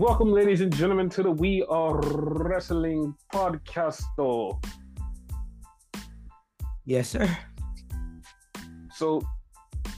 [0.00, 4.00] Welcome, ladies and gentlemen, to the We Are Wrestling podcast.
[6.86, 7.28] Yes, sir.
[8.94, 9.20] So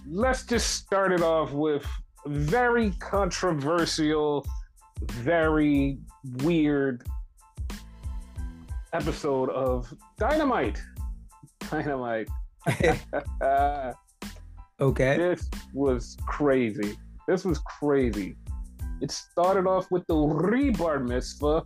[0.04, 1.86] let's just start it off with
[2.26, 4.44] very controversial,
[5.02, 5.98] very
[6.38, 7.06] weird
[8.92, 10.82] episode of Dynamite.
[11.70, 12.28] Dynamite.
[14.80, 15.16] okay.
[15.16, 16.98] This was crazy.
[17.28, 18.34] This was crazy.
[19.02, 21.64] It started off with the rebar mitzvah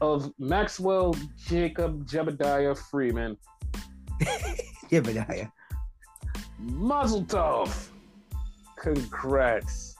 [0.00, 3.36] of Maxwell Jacob Jebediah Friedman.
[4.90, 5.52] Jebediah.
[6.58, 7.88] Mazel tov.
[8.78, 9.94] Congrats.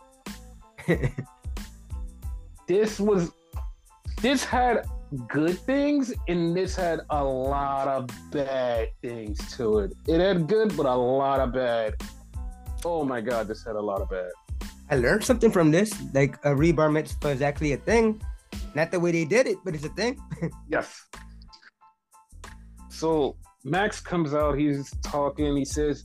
[2.67, 3.31] this was
[4.23, 4.87] this had
[5.29, 9.93] good things and this had a lot of bad things to it.
[10.09, 11.97] It had good but a lot of bad.
[12.87, 14.31] Oh my god, this had a lot of bad.
[14.91, 15.93] I learned something from this.
[16.13, 18.21] Like a rebar mitzvah is actually a thing.
[18.75, 20.19] Not the way they did it, but it's a thing.
[20.69, 21.07] yes.
[22.89, 26.05] So Max comes out, he's talking, he says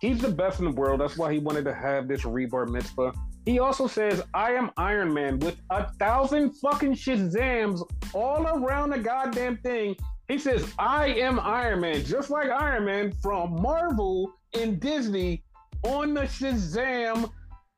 [0.00, 1.00] he's the best in the world.
[1.00, 3.12] That's why he wanted to have this rebar mitzvah.
[3.44, 7.82] He also says, I am Iron Man with a thousand fucking Shazams
[8.14, 9.96] all around the goddamn thing.
[10.28, 15.44] He says, I am Iron Man, just like Iron Man from Marvel and Disney
[15.82, 17.30] on the Shazam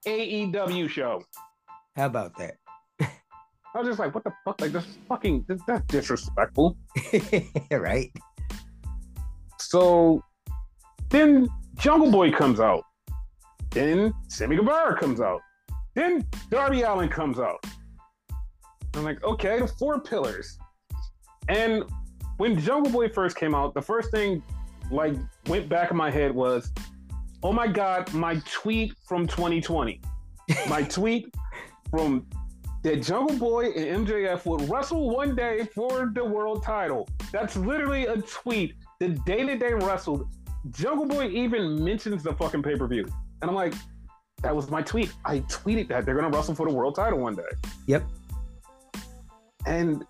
[0.07, 1.23] AEW show.
[1.97, 2.55] How about that?
[3.01, 4.61] I was just like, what the fuck?
[4.61, 6.77] Like, this fucking, this, that's disrespectful.
[7.71, 8.11] right.
[9.59, 10.23] So
[11.11, 12.85] then Jungle Boy comes out.
[13.71, 15.43] Then Sammy Guevara comes out.
[15.95, 17.63] Then Darby Allin comes out.
[18.95, 20.59] I'm like, okay, the four pillars.
[21.49, 21.85] And
[22.39, 24.43] when Jungle Boy first came out, the first thing
[24.91, 25.15] like
[25.49, 26.73] went back in my head was,
[27.43, 30.01] oh my God, my tweet from 2020.
[30.69, 31.35] my tweet
[31.91, 32.27] from
[32.83, 37.09] that Jungle Boy and MJF would wrestle one day for the world title.
[37.33, 38.75] That's literally a tweet.
[39.01, 40.29] The day that they wrestled,
[40.71, 43.07] Jungle Boy even mentions the fucking pay per view.
[43.43, 43.75] And I'm like,
[44.43, 45.13] that was my tweet.
[45.25, 47.43] I tweeted that they're gonna wrestle for the world title one day.
[47.87, 48.05] Yep.
[49.67, 50.05] And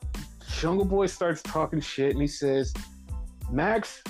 [0.58, 2.74] Jungle Boy starts talking shit and he says,
[3.50, 4.02] Max,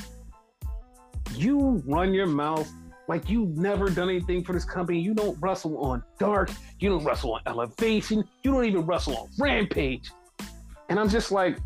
[1.35, 2.71] you run your mouth
[3.09, 5.01] like you've never done anything for this company.
[5.01, 6.51] You don't wrestle on Dark.
[6.81, 8.25] You don't wrestle on Elevation.
[8.43, 10.11] You don't even wrestle on Rampage.
[10.89, 11.59] And I'm just like,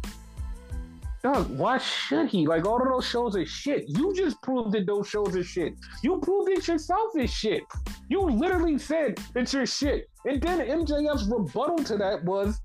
[1.22, 2.46] Dog, why should he?
[2.46, 3.84] Like all of those shows are shit.
[3.88, 5.74] You just proved that those shows are shit.
[6.02, 7.62] You proved it yourself is shit.
[8.08, 10.08] You literally said that you're shit.
[10.24, 12.58] And then MJF's rebuttal to that was,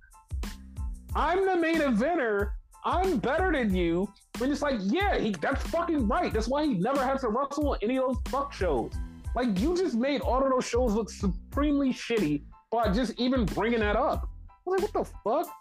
[1.16, 2.52] I'm the main eventer.
[2.86, 4.08] I'm better than you.
[4.42, 6.32] And it's like, yeah, he, that's fucking right.
[6.32, 8.92] That's why he never has to wrestle on any of those fuck shows.
[9.36, 13.80] Like, you just made all of those shows look supremely shitty by just even bringing
[13.80, 14.30] that up.
[14.50, 15.54] I was like, what the fuck?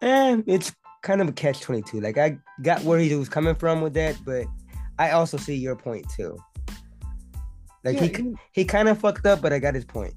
[0.00, 2.00] And it's kind of a catch 22.
[2.00, 4.46] Like, I got where he was coming from with that, but
[4.98, 6.36] I also see your point too.
[7.84, 10.14] Like, yeah, he, he, he kind of fucked up, but I got his point.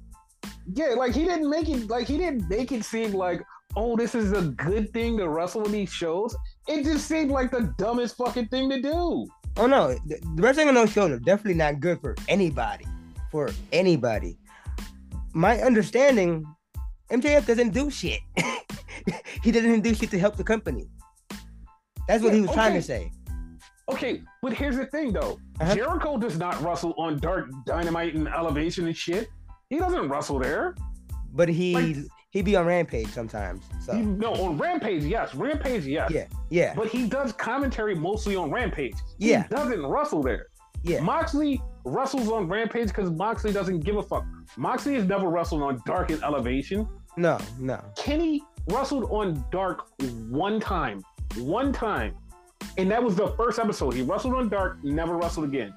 [0.74, 3.42] Yeah, like, he didn't make it, like, he didn't make it seem like,
[3.76, 6.36] oh, this is a good thing to wrestle in these shows.
[6.68, 9.26] It just seemed like the dumbest fucking thing to do.
[9.56, 12.86] Oh no, the, the wrestling on no are definitely not good for anybody.
[13.30, 14.38] For anybody.
[15.32, 16.44] My understanding,
[17.10, 18.20] MJF doesn't do shit.
[19.42, 20.88] he doesn't do shit to help the company.
[22.08, 22.58] That's what yeah, he was okay.
[22.58, 23.12] trying to say.
[23.88, 25.38] Okay, but here's the thing though.
[25.60, 25.74] Uh-huh.
[25.74, 29.28] Jericho does not wrestle on Dark Dynamite and Elevation and shit.
[29.70, 30.74] He doesn't wrestle there.
[31.32, 31.96] But he like,
[32.36, 33.64] he be on Rampage sometimes.
[33.80, 35.34] So he, no, on Rampage, yes.
[35.34, 36.10] Rampage, yes.
[36.10, 36.74] Yeah, yeah.
[36.74, 38.94] But he does commentary mostly on Rampage.
[39.16, 39.44] Yeah.
[39.44, 40.48] He doesn't wrestle there.
[40.82, 41.00] Yeah.
[41.00, 44.26] Moxley wrestles on Rampage because Moxley doesn't give a fuck.
[44.58, 46.86] Moxley has never wrestled on Dark and Elevation.
[47.16, 47.82] No, no.
[47.96, 49.88] Kenny wrestled on Dark
[50.28, 51.02] one time.
[51.38, 52.16] One time.
[52.76, 53.94] And that was the first episode.
[53.94, 55.72] He wrestled on Dark, never wrestled again.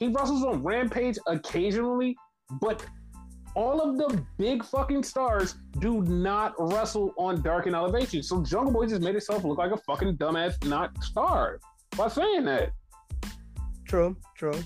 [0.00, 2.16] He wrestles on Rampage occasionally,
[2.60, 2.84] but
[3.54, 8.22] all of the big fucking stars do not wrestle on Dark and Elevation.
[8.22, 11.60] So Jungle Boy just made himself look like a fucking dumbass not star
[11.96, 12.72] by saying that.
[13.86, 14.58] True, true.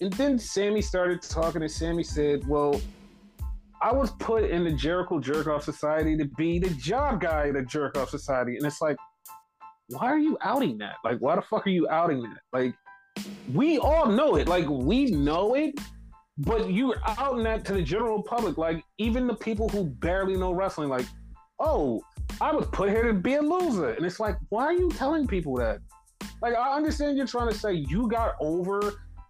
[0.00, 2.80] And then Sammy started talking, and Sammy said, Well,
[3.82, 7.54] I was put in the Jericho Jerk Off Society to be the job guy at
[7.54, 8.56] the Jerk Off Society.
[8.56, 8.96] And it's like,
[9.88, 10.96] why are you outing that?
[11.02, 12.38] Like, why the fuck are you outing that?
[12.52, 12.74] Like,
[13.54, 14.48] we all know it.
[14.48, 15.78] Like, we know it,
[16.40, 18.56] but you're outing that to the general public.
[18.56, 21.06] Like, even the people who barely know wrestling, like,
[21.58, 22.00] oh,
[22.40, 23.90] I was put here to be a loser.
[23.90, 25.80] And it's like, why are you telling people that?
[26.40, 28.80] Like, I understand you're trying to say you got over,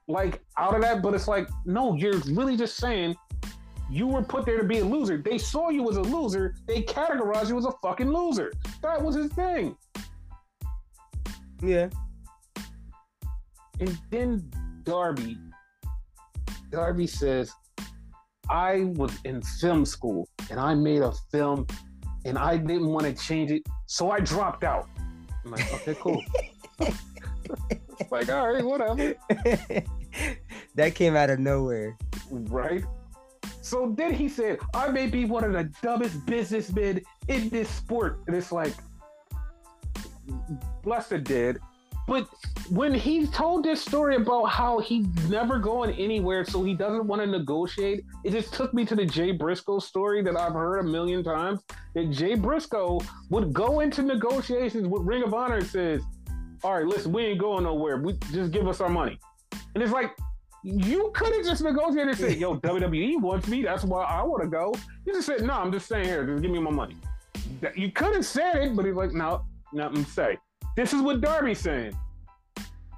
[0.07, 3.17] like, out of that, but it's like, no, you're really just saying
[3.91, 5.19] you were put there to be a loser.
[5.19, 6.55] They saw you as a loser.
[6.69, 8.53] They categorized you as a fucking loser.
[8.83, 9.77] That was his thing.
[11.61, 11.89] Yeah.
[13.81, 14.49] And then
[14.85, 15.37] Darby,
[16.71, 17.53] Darby says,
[18.49, 21.67] I was in film school and I made a film
[22.25, 24.89] and I didn't want to change it, so I dropped out.
[25.45, 26.23] I'm like, okay, cool.
[28.11, 29.15] like, all right, whatever.
[30.75, 31.97] that came out of nowhere.
[32.31, 32.85] Right?
[33.63, 38.21] So then he said, I may be one of the dumbest businessmen in this sport.
[38.27, 38.75] And it's like,
[40.83, 41.59] bless the dead.
[42.07, 42.29] But
[42.71, 47.23] when he told this story about how he's never going anywhere, so he doesn't want
[47.23, 50.83] to negotiate, it just took me to the Jay Briscoe story that I've heard a
[50.85, 51.63] million times.
[51.95, 53.01] That Jay Briscoe
[53.31, 56.03] would go into negotiations with Ring of Honor and says,
[56.65, 57.99] All right, listen, we ain't going nowhere.
[57.99, 59.19] We just give us our money.
[59.75, 60.17] And it's like,
[60.63, 63.63] you could have just negotiated and said, Yo, WWE wants me.
[63.63, 64.75] That's why I want to go.
[65.07, 66.27] You just said, No, I'm just staying here.
[66.27, 66.97] Just give me my money.
[67.75, 70.39] You could have said it, but he's like, No, nothing to say.
[70.77, 71.99] This is what Darby's saying.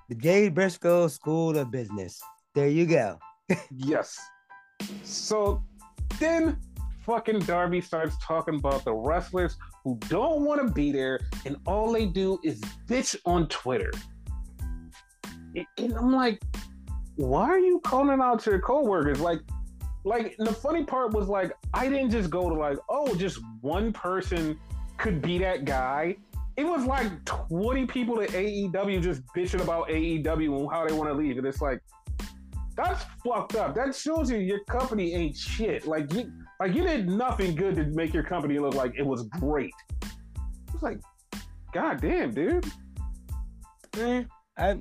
[0.08, 2.20] The Jay Briscoe School of Business.
[2.54, 3.18] There you go.
[3.76, 4.18] yes.
[5.02, 5.62] So
[6.18, 6.58] then
[7.00, 11.92] fucking Darby starts talking about the wrestlers who don't want to be there and all
[11.92, 13.90] they do is bitch on Twitter.
[15.78, 16.42] And I'm like,
[17.16, 19.20] why are you calling out your coworkers?
[19.20, 19.40] Like,
[20.04, 23.92] like the funny part was like, I didn't just go to like, oh, just one
[23.92, 24.58] person
[24.98, 26.16] could be that guy
[26.62, 31.10] it was like 20 people at AEW just bitching about AEW and how they want
[31.10, 31.36] to leave.
[31.36, 31.80] And it's like,
[32.76, 33.74] that's fucked up.
[33.74, 35.88] That shows you your company ain't shit.
[35.88, 39.24] Like you like you did nothing good to make your company look like it was
[39.24, 39.74] great.
[40.72, 41.00] It's like,
[41.72, 42.64] god damn, dude.
[43.98, 44.22] Eh,
[44.56, 44.80] I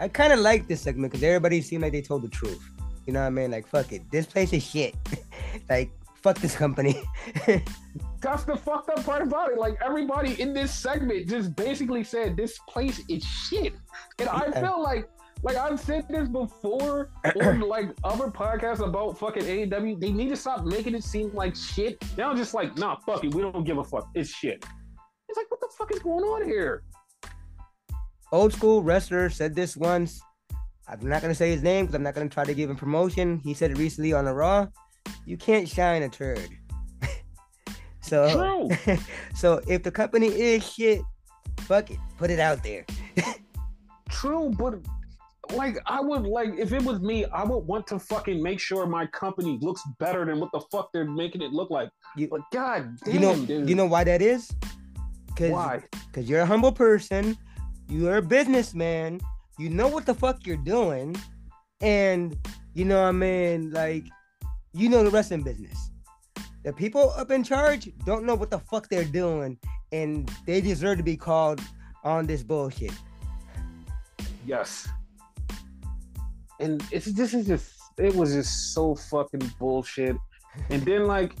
[0.00, 2.60] I kind of like this segment because everybody seemed like they told the truth.
[3.06, 3.52] You know what I mean?
[3.52, 4.10] Like, fuck it.
[4.10, 4.94] This place is shit.
[5.70, 5.92] like,
[6.22, 7.02] fuck this company.
[8.20, 9.58] That's the fucked up part about it.
[9.58, 13.74] Like everybody in this segment just basically said this place is shit.
[14.18, 15.08] And I feel like
[15.42, 17.10] like I've said this before
[17.42, 20.00] on like other podcasts about fucking AEW.
[20.00, 22.02] They need to stop making it seem like shit.
[22.16, 23.34] Now just like, nah, fuck it.
[23.34, 24.08] We don't give a fuck.
[24.14, 24.64] It's shit.
[25.28, 26.84] It's like, what the fuck is going on here?
[28.30, 30.20] Old school wrestler said this once.
[30.88, 33.40] I'm not gonna say his name because I'm not gonna try to give him promotion.
[33.42, 34.68] He said it recently on the Raw.
[35.26, 36.48] You can't shine a turd.
[38.02, 38.68] So,
[39.34, 41.00] so if the company is shit,
[41.60, 42.84] fuck it, put it out there.
[44.10, 44.74] True, but
[45.54, 48.86] like I would like if it was me, I would want to fucking make sure
[48.86, 51.88] my company looks better than what the fuck they're making it look like.
[52.16, 53.68] You, but God damn, you know, dude.
[53.68, 54.50] you know why that is?
[55.36, 55.82] Cause, why?
[56.08, 57.38] Because you're a humble person,
[57.88, 59.20] you're a businessman,
[59.58, 61.16] you know what the fuck you're doing,
[61.80, 62.36] and
[62.74, 64.04] you know what I mean, like
[64.74, 65.90] you know the wrestling business.
[66.64, 69.58] The people up in charge don't know what the fuck they're doing,
[69.90, 71.60] and they deserve to be called
[72.04, 72.92] on this bullshit.
[74.46, 74.88] Yes.
[76.60, 80.16] And it's this is just it was just so fucking bullshit.
[80.70, 81.34] And then like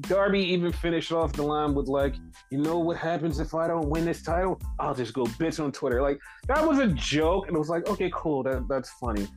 [0.00, 2.14] Darby even finished off the line with like,
[2.50, 4.60] you know what happens if I don't win this title?
[4.80, 6.02] I'll just go bitch on Twitter.
[6.02, 6.18] Like
[6.48, 9.28] that was a joke, and it was like, okay, cool, that that's funny.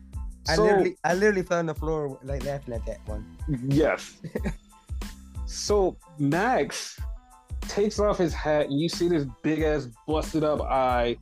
[0.49, 3.25] I so, literally, I literally fell on the floor like laughing at that one.
[3.67, 4.17] Yes.
[5.47, 6.99] So Max
[7.61, 11.17] takes off his hat, and you see this big ass busted up eye.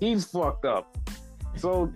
[0.00, 0.98] He's fucked up.
[1.56, 1.92] So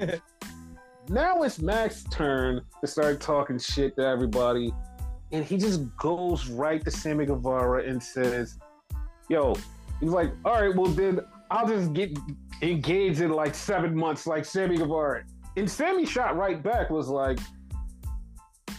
[1.08, 4.72] now it's Max's turn to start talking shit to everybody,
[5.32, 8.56] and he just goes right to Sammy Guevara and says,
[9.28, 9.56] "Yo,"
[9.98, 12.16] he's like, "All right, well then I'll just get
[12.62, 15.24] engaged in like seven months, like Sammy Guevara."
[15.56, 17.38] And Sammy shot right back was like,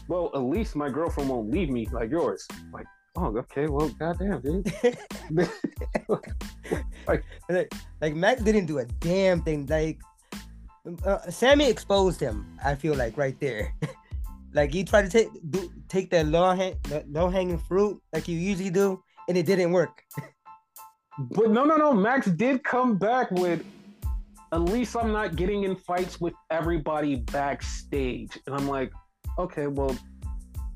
[0.08, 2.48] well, at least my girlfriend won't leave me like yours.
[2.74, 4.72] Like, oh, okay, well, goddamn, dude.
[7.08, 9.65] like, like, like, Max didn't do a damn thing.
[9.65, 10.00] Like,
[11.05, 12.58] uh, Sammy exposed him.
[12.63, 13.74] I feel like right there.
[14.53, 16.75] like he tried to take do, take that low hang,
[17.10, 20.03] low hanging fruit like you usually do, and it didn't work.
[21.32, 21.94] but no, no, no.
[21.94, 23.65] Max did come back with.
[24.52, 28.92] At least I'm not getting in fights with everybody backstage, and I'm like,
[29.38, 29.96] okay, well,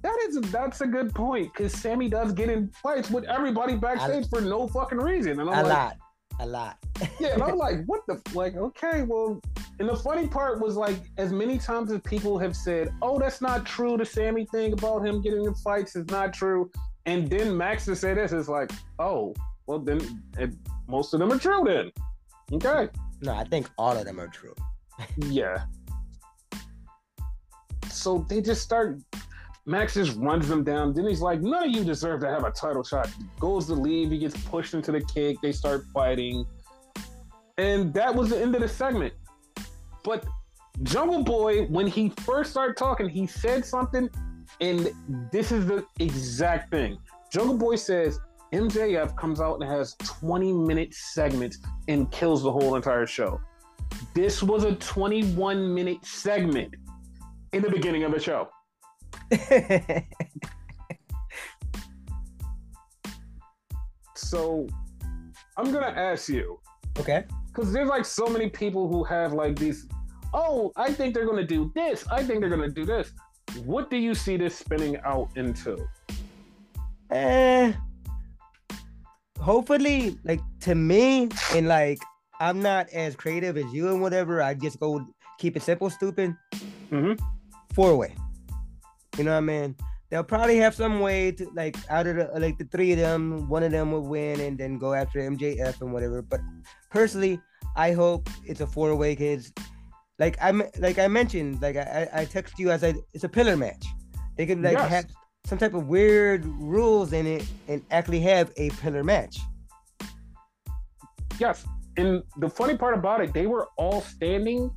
[0.01, 4.25] that is that's a good point because Sammy does get in fights with everybody backstage
[4.25, 5.97] I, for no fucking reason, and I'm a like, lot,
[6.39, 6.77] a lot.
[7.19, 8.55] yeah, and I'm like, what the like?
[8.55, 9.41] Okay, well,
[9.79, 13.41] and the funny part was like, as many times as people have said, oh, that's
[13.41, 13.97] not true.
[13.97, 16.71] The Sammy thing about him getting in fights is not true,
[17.05, 19.33] and then Max to say this is like, oh,
[19.67, 20.51] well, then it,
[20.87, 21.91] most of them are true then.
[22.51, 22.89] Okay.
[23.21, 24.55] No, I think all of them are true.
[25.17, 25.65] yeah.
[27.89, 28.99] So they just start
[29.69, 30.93] Max just runs them down.
[30.93, 33.07] Then he's like, none of you deserve to have a title shot.
[33.39, 34.09] Goes to leave.
[34.09, 35.37] He gets pushed into the kick.
[35.43, 36.43] They start fighting.
[37.59, 39.13] And that was the end of the segment.
[40.03, 40.25] But
[40.81, 44.09] Jungle Boy, when he first started talking, he said something,
[44.59, 44.91] and
[45.31, 46.97] this is the exact thing.
[47.31, 48.19] Jungle Boy says
[48.53, 53.39] MJF comes out and has 20 minute segments and kills the whole entire show.
[54.13, 56.75] This was a 21 minute segment
[57.53, 58.49] in the beginning of the show.
[64.15, 64.67] so
[65.57, 66.59] I'm gonna ask you.
[66.99, 67.25] Okay.
[67.47, 69.87] Because there's like so many people who have like these,
[70.33, 72.07] oh, I think they're gonna do this.
[72.09, 73.11] I think they're gonna do this.
[73.65, 75.87] What do you see this spinning out into?
[77.11, 77.73] Eh,
[79.39, 81.99] hopefully, like to me, and like
[82.39, 84.41] I'm not as creative as you and whatever.
[84.41, 85.05] I just go
[85.39, 86.35] keep it simple, stupid.
[86.91, 87.13] Mm-hmm.
[87.73, 88.15] Four way.
[89.17, 89.75] You know what I mean?
[90.09, 93.47] They'll probably have some way to like out of the like the three of them,
[93.47, 96.21] one of them will win and then go after MJF and whatever.
[96.21, 96.41] But
[96.89, 97.39] personally,
[97.75, 99.53] I hope it's a four way kids.
[100.17, 103.55] Like I'm like I mentioned, like I I text you as I it's a pillar
[103.55, 103.85] match.
[104.35, 104.89] They could like Yes.
[104.89, 105.05] have
[105.49, 109.39] some type of weird rules in it and actually have a pillar match.
[111.39, 111.65] Yes.
[111.97, 114.71] And the funny part about it, they were all standing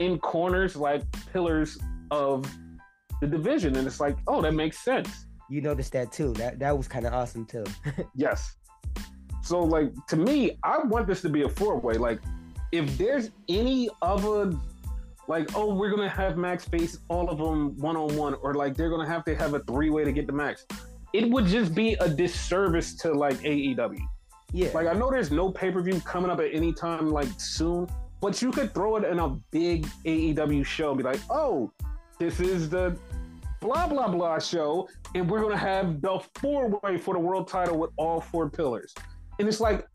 [0.00, 1.02] in corners like
[1.32, 1.78] pillars
[2.10, 2.44] of
[3.20, 3.76] the division.
[3.76, 5.26] And it's like, oh, that makes sense.
[5.48, 6.32] You noticed that too.
[6.34, 7.64] That that was kind of awesome too.
[8.14, 8.56] Yes.
[9.42, 11.94] So, like, to me, I want this to be a four way.
[11.94, 12.20] Like,
[12.72, 14.52] if there's any other,
[15.30, 18.76] like, oh, we're to have Max face all of them one on one, or like
[18.76, 20.66] they're to have to have a three way to get the Max,
[21.12, 24.00] it would just be a disservice to like AEW.
[24.52, 24.70] yeah.
[24.74, 27.88] Like I know there's no pay per view coming up at any time like soon,
[28.20, 30.90] but you could throw it in a big AEW show.
[30.90, 31.70] and Be like, oh,
[32.18, 32.98] this is the
[33.60, 37.78] blah blah blah show, and we're gonna have the four way for the world title
[37.78, 38.92] with all four pillars.
[39.38, 39.86] And it's like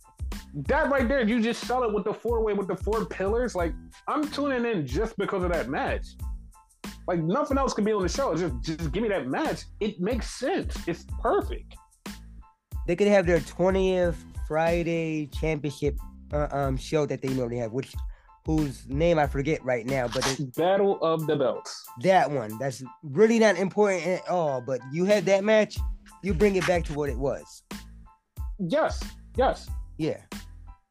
[0.68, 1.28] that right there.
[1.28, 3.56] You just sell it with the four way with the four pillars.
[3.56, 3.74] Like
[4.08, 6.06] I'm tuning in just because of that match.
[7.08, 8.36] Like nothing else can be on the show.
[8.36, 9.64] Just just give me that match.
[9.80, 10.76] It makes sense.
[10.88, 11.76] It's perfect.
[12.88, 14.16] they could have their 20th
[14.48, 15.98] Friday championship
[16.34, 17.94] uh, um show that they normally have, which
[18.46, 21.84] whose name I forget right now, but it's Battle of the Belts.
[22.02, 22.56] that one.
[22.60, 24.62] That's really not important at all.
[24.62, 25.78] But you had that match,
[26.22, 27.64] you bring it back to what it was.
[28.60, 29.02] Yes,
[29.36, 29.68] yes.
[29.98, 30.18] Yeah,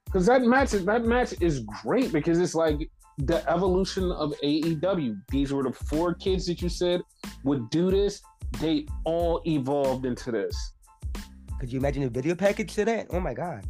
[0.07, 5.17] Because that match is that match is great because it's like the evolution of AEW.
[5.31, 7.01] These were the four kids that you said
[7.45, 8.21] would do this.
[8.61, 10.57] They all evolved into this.
[11.61, 13.07] could you imagine a video package to that?
[13.11, 13.65] Oh my god.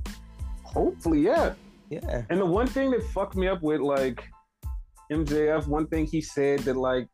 [0.63, 1.55] Hopefully, yeah.
[1.91, 2.23] Yeah.
[2.31, 4.25] And the one thing that fucked me up with like
[5.13, 7.07] MJF, one thing he said that like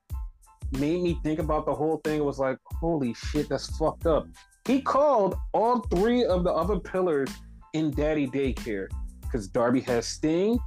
[0.73, 4.27] made me think about the whole thing was like, holy shit, that's fucked up.
[4.67, 7.31] He called all three of the other pillars
[7.73, 8.89] in Daddy Daycare
[9.23, 10.59] because Darby has Sting,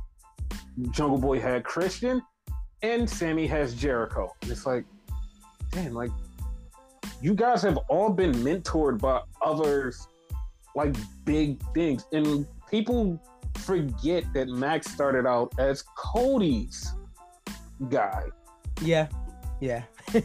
[0.91, 2.21] Jungle Boy had Christian,
[2.81, 4.33] and Sammy has Jericho.
[4.41, 4.85] And it's like,
[5.71, 6.11] damn, like
[7.21, 10.07] you guys have all been mentored by others,
[10.75, 10.95] like
[11.25, 13.21] big things, and people
[13.59, 16.93] forget that Max started out as Cody's
[17.89, 18.23] guy.
[18.81, 19.07] Yeah.
[19.61, 19.83] Yeah.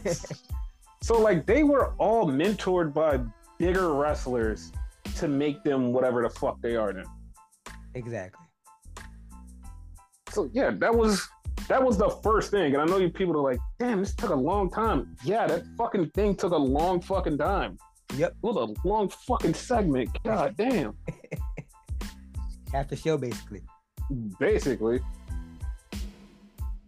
[1.01, 3.19] So like they were all mentored by
[3.57, 4.71] bigger wrestlers
[5.19, 7.03] to make them whatever the fuck they are now.
[7.93, 8.45] exactly.
[10.31, 11.27] So yeah, that was
[11.67, 12.73] that was the first thing.
[12.73, 15.15] And I know you people are like, damn, this took a long time.
[15.23, 17.77] Yeah, that fucking thing took a long fucking time.
[18.15, 18.31] Yep.
[18.31, 20.09] It was a long fucking segment.
[20.23, 20.95] God damn.
[22.73, 23.61] Half the show basically.
[24.39, 24.99] basically.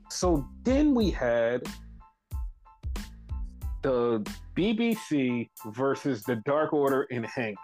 [0.09, 1.63] So then we had
[3.81, 7.55] the BBC versus the Dark Order in Hangman.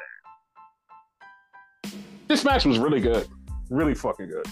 [2.28, 3.28] This match was really good,
[3.70, 4.46] really fucking good.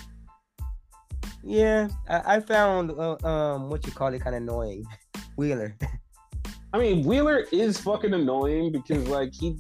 [1.44, 4.86] Yeah, I, I found uh, um what you call it kind of annoying.
[5.38, 5.75] Wheeler.
[6.74, 9.58] I mean, Wheeler is fucking annoying because like he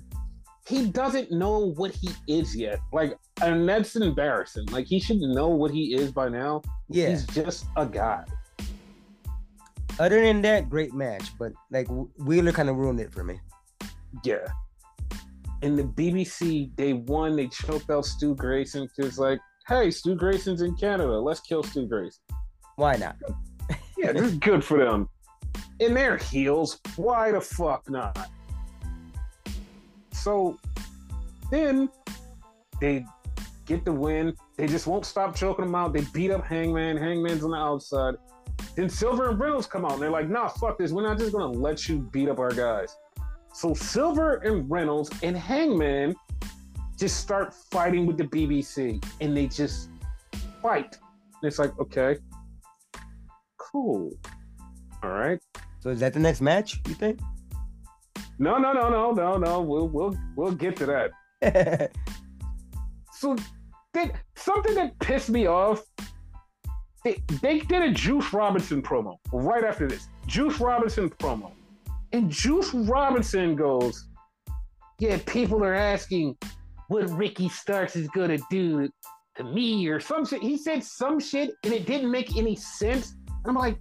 [0.67, 2.79] he doesn't know what he is yet.
[2.91, 4.65] Like, and that's embarrassing.
[4.67, 6.61] Like he should know what he is by now.
[6.89, 7.09] Yeah.
[7.09, 8.25] He's just a guy.
[9.99, 13.39] Other than that, great match, but like Wheeler kind of ruined it for me.
[14.23, 14.47] Yeah.
[15.65, 17.35] And the BBC, they won.
[17.35, 21.19] They choked out Stu Grayson because, like, hey, Stu Grayson's in Canada.
[21.19, 22.21] Let's kill Stu Grayson.
[22.75, 23.15] Why not?
[23.97, 25.07] Yeah, this is good for them.
[25.79, 26.81] In they're heels.
[26.97, 28.29] Why the fuck not?
[30.11, 30.59] So
[31.49, 31.89] then
[32.81, 33.05] they
[33.65, 34.35] get the win.
[34.57, 35.93] They just won't stop choking them out.
[35.93, 36.97] They beat up Hangman.
[36.97, 38.15] Hangman's on the outside.
[38.75, 40.91] Then Silver and Reynolds come out and they're like, nah, fuck this.
[40.91, 42.95] We're not just gonna let you beat up our guys.
[43.55, 46.13] So Silver and Reynolds and Hangman
[46.97, 49.87] just start fighting with the BBC and they just
[50.61, 50.97] fight.
[51.13, 52.17] And it's like, okay,
[53.57, 54.11] cool.
[55.01, 55.39] All right.
[55.79, 57.21] So is that the next match, you think?
[58.39, 59.61] No, no, no, no, no, no.
[59.61, 61.09] We'll we'll we'll get to
[61.41, 61.91] that.
[63.13, 63.37] so
[63.93, 65.81] they, something that pissed me off.
[67.05, 70.09] They, they did a Juice Robinson promo right after this.
[70.27, 71.53] Juice Robinson promo.
[72.15, 74.07] And Juice Robinson goes,
[74.99, 76.37] Yeah, people are asking
[76.87, 78.89] what Ricky Starks is gonna do
[79.35, 80.41] to me or some shit.
[80.41, 83.15] He said some shit and it didn't make any sense.
[83.27, 83.77] And I'm like,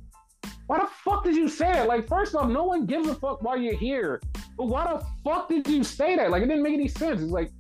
[0.66, 1.86] why the fuck did you say that?
[1.86, 4.20] Like, first off, no one gives a fuck why you're here.
[4.58, 6.32] But why the fuck did you say that?
[6.32, 7.22] Like, it didn't make any sense.
[7.22, 7.52] It's like,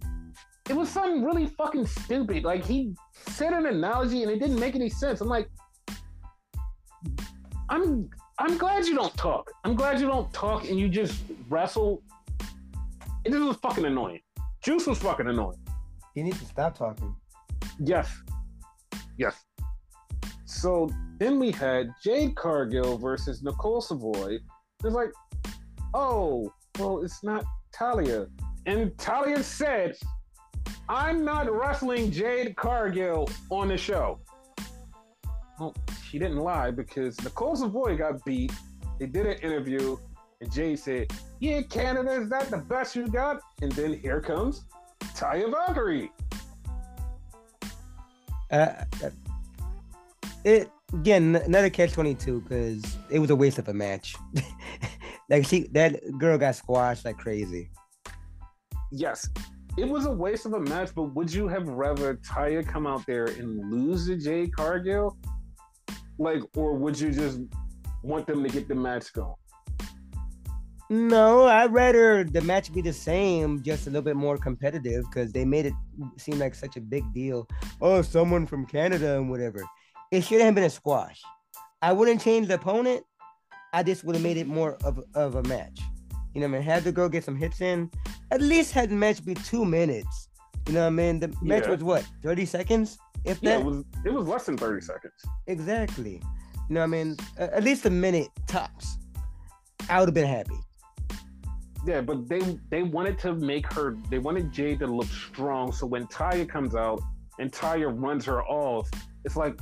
[0.68, 2.42] it was something really fucking stupid.
[2.42, 2.96] Like, he
[3.28, 5.20] said an analogy and it didn't make any sense.
[5.20, 5.48] I'm like,
[7.68, 9.50] I'm I'm glad you don't talk.
[9.64, 12.02] I'm glad you don't talk and you just wrestle.
[13.24, 14.20] And this was fucking annoying.
[14.62, 15.58] Juice was fucking annoying.
[16.16, 17.14] You need to stop talking.
[17.78, 18.12] Yes.
[19.16, 19.36] Yes.
[20.46, 24.38] So then we had Jade Cargill versus Nicole Savoy.
[24.82, 25.12] It's like,
[25.92, 28.26] oh, well, it's not Talia.
[28.66, 29.96] And Talia said,
[30.88, 34.18] I'm not wrestling Jade Cargill on the show.
[35.58, 35.74] Well,
[36.14, 38.52] she didn't lie because Nicole Savoy got beat.
[39.00, 39.96] They did an interview,
[40.40, 43.40] and Jade said, Yeah, Canada, is that the best you got?
[43.62, 44.64] And then here comes
[45.16, 46.12] Taya Valkyrie.
[48.48, 48.84] Uh,
[50.44, 54.14] it again another catch twenty two because it was a waste of a match.
[55.28, 57.72] like she that girl got squashed like crazy.
[58.92, 59.28] Yes,
[59.76, 63.04] it was a waste of a match, but would you have rather Taya come out
[63.04, 65.16] there and lose to Jade Cargill?
[66.18, 67.40] Like, or would you just
[68.02, 69.34] want them to get the match going?
[70.90, 75.32] No, I'd rather the match be the same, just a little bit more competitive because
[75.32, 75.72] they made it
[76.18, 77.48] seem like such a big deal.
[77.80, 79.62] Oh, someone from Canada and whatever.
[80.12, 81.22] It should have been a squash.
[81.80, 83.02] I wouldn't change the opponent.
[83.72, 85.80] I just would have made it more of, of a match.
[86.34, 86.62] You know what I mean?
[86.62, 87.90] Had the girl get some hits in.
[88.30, 90.28] At least had the match be two minutes.
[90.68, 91.18] You know what I mean?
[91.18, 91.70] The match Yeah.
[91.70, 92.98] was what, 30 seconds?
[93.24, 93.84] If Yeah, it was.
[94.04, 95.14] It was less than thirty seconds.
[95.46, 96.20] exactly.
[96.68, 97.16] You know what I mean?
[97.38, 98.98] At least a minute tops.
[99.90, 100.58] I would have been happy.
[101.86, 103.96] Yeah, but they they wanted to make her.
[104.10, 105.72] They wanted Jade to look strong.
[105.72, 107.02] So when Taya comes out
[107.38, 108.88] and Taya runs her off,
[109.24, 109.58] it's like,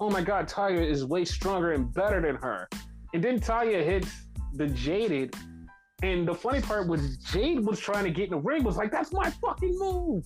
[0.00, 2.68] oh my god, Taya is way stronger and better than her.
[3.14, 4.10] And then Taya hits
[4.54, 5.34] the Jaded.
[6.02, 8.64] And the funny part was Jade was trying to get in the ring.
[8.64, 10.24] Was like, that's my fucking move.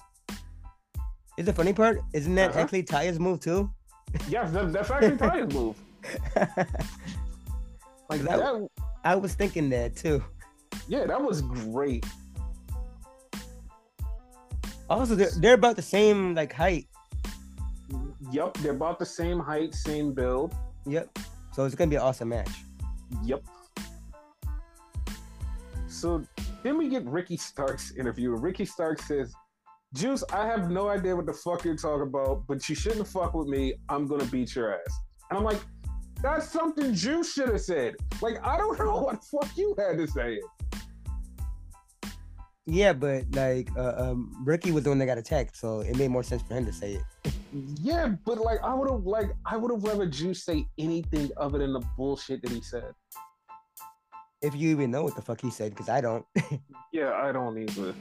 [1.37, 2.01] Is the funny part?
[2.13, 2.61] Isn't that Uh-huh.
[2.61, 3.71] actually Taya's move too?
[4.29, 5.77] Yes, that, that's actually Taya's move.
[8.09, 8.69] Like That- that.
[9.05, 10.23] I was thinking that too.
[10.89, 12.07] Yeah, that was great.
[14.89, 16.87] Also, they're, they're about the same like height.
[18.31, 20.55] Yep, they're about the same height, same build.
[20.87, 21.19] Yep.
[21.53, 22.51] So it's gonna be an awesome match.
[23.25, 23.43] Yep.
[25.89, 26.23] So
[26.63, 28.31] then we get Ricky Stark's interview.
[28.37, 29.35] Ricky Stark says,
[29.95, 33.35] Juice, I have no idea what the fuck you're talking about, but you shouldn't fuck
[33.35, 33.75] with me.
[33.89, 34.99] I'm gonna beat your ass.
[35.31, 35.61] And I'm like,
[36.23, 37.95] that's something Juice should have said.
[38.21, 40.41] Like, I don't know what the fuck you had to say.
[42.67, 46.11] Yeah, but like uh, um, Ricky was the one that got attacked, so it made
[46.11, 47.33] more sense for him to say it.
[47.81, 51.59] Yeah, but like I would have like I would have rather Juice say anything other
[51.59, 52.93] than the bullshit that he said.
[54.43, 56.25] If you even know what the fuck he said, because I don't.
[56.93, 57.95] Yeah, I don't either.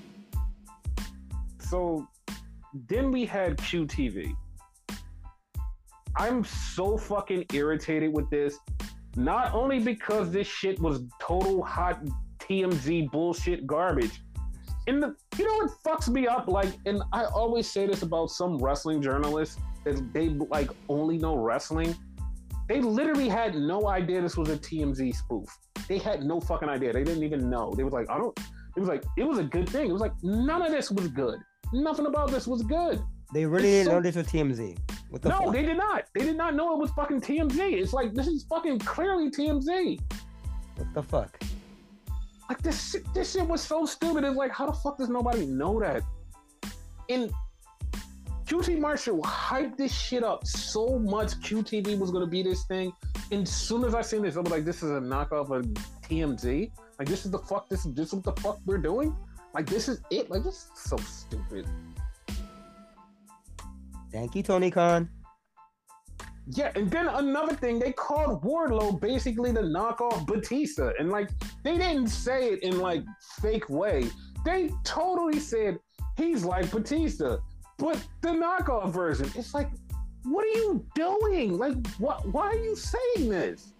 [1.70, 2.08] So
[2.88, 4.34] then we had QTV.
[6.18, 8.58] I'm so fucking irritated with this.
[9.16, 12.06] Not only because this shit was total hot
[12.40, 14.22] TMZ bullshit garbage.
[14.88, 16.48] And the, you know what fucks me up?
[16.48, 21.38] Like, and I always say this about some wrestling journalists that they like only know
[21.38, 21.96] wrestling.
[22.70, 25.50] They literally had no idea this was a TMZ spoof.
[25.88, 26.94] They had no fucking idea.
[26.94, 27.74] They didn't even know.
[27.76, 28.38] They was like, I don't.
[28.76, 29.90] It was like it was a good thing.
[29.90, 31.40] It was like none of this was good.
[31.76, 33.02] Nothing about this was good.
[33.34, 34.78] They really It's didn't so- know this was TMZ.
[35.10, 35.54] What the no, fuck?
[35.54, 36.04] they did not.
[36.14, 37.60] They did not know it was fucking TMZ.
[37.74, 40.00] It's like this is fucking clearly TMZ.
[40.78, 41.40] What the fuck?
[42.50, 44.24] Like this shit, this shit was so stupid.
[44.24, 46.02] It's like how the fuck does nobody know that?
[47.10, 47.32] And
[48.46, 51.32] QT Marshall hyped this shit up so much.
[51.42, 52.94] QTV was gonna be this thing.
[53.32, 55.66] And as soon as I seen this, I was like, this is a knockoff of
[56.04, 56.72] TMZ.
[57.00, 57.68] Like this is the fuck.
[57.70, 59.16] This this is what the fuck we're doing.
[59.56, 60.30] Like this is it.
[60.30, 61.66] Like this is so stupid.
[64.12, 65.10] Thank you, Tony Khan.
[66.48, 71.30] Yeah, and then another thing, they called Wardlow basically the knockoff Batista, and like
[71.64, 73.04] they didn't say it in like
[73.42, 74.10] fake way.
[74.44, 75.80] They totally said
[76.18, 77.38] he's like Batista,
[77.78, 79.32] but the knockoff version.
[79.36, 79.70] It's like,
[80.24, 81.58] what are you doing?
[81.58, 82.28] Like, what?
[82.28, 83.74] Why are you saying this?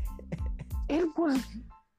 [0.88, 1.40] it was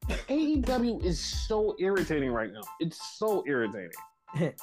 [0.10, 2.62] AEW is so irritating right now.
[2.80, 3.92] It's so irritating.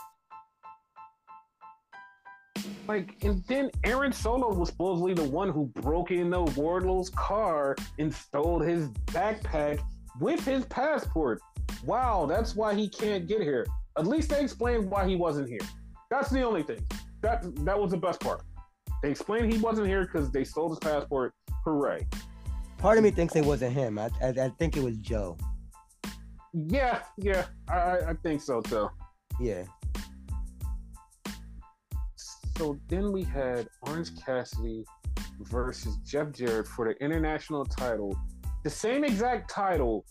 [2.88, 8.12] like, and then Aaron Solo was supposedly the one who broke into Wardlow's car and
[8.12, 9.80] stole his backpack
[10.20, 11.40] with his passport.
[11.84, 13.66] Wow, that's why he can't get here.
[13.98, 15.60] At least they explained why he wasn't here.
[16.10, 16.86] That's the only thing.
[17.22, 18.42] That that was the best part.
[19.02, 21.34] They explained he wasn't here because they stole his passport.
[21.64, 22.06] Hooray!
[22.82, 23.96] Part of me thinks it wasn't him.
[23.96, 25.38] I, I, I think it was Joe.
[26.52, 28.88] Yeah, yeah, I, I think so too.
[29.40, 29.62] Yeah.
[32.58, 34.84] So then we had Orange Cassidy
[35.42, 38.18] versus Jeff Jarrett for the international title.
[38.64, 40.04] The same exact title,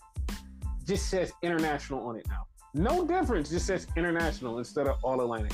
[0.86, 2.46] just says international on it now.
[2.72, 5.52] No difference, just says international instead of all Atlantic.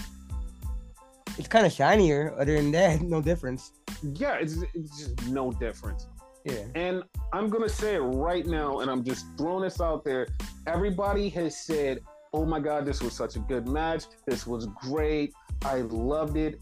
[1.37, 2.33] It's kind of shinier.
[2.39, 3.73] Other than that, no difference.
[4.05, 6.07] Yeah, it's, it's just no difference.
[6.45, 6.65] Yeah.
[6.75, 10.27] And I'm gonna say it right now, and I'm just throwing this out there.
[10.67, 12.01] Everybody has said,
[12.33, 14.05] "Oh my God, this was such a good match.
[14.27, 15.33] This was great.
[15.65, 16.61] I loved it."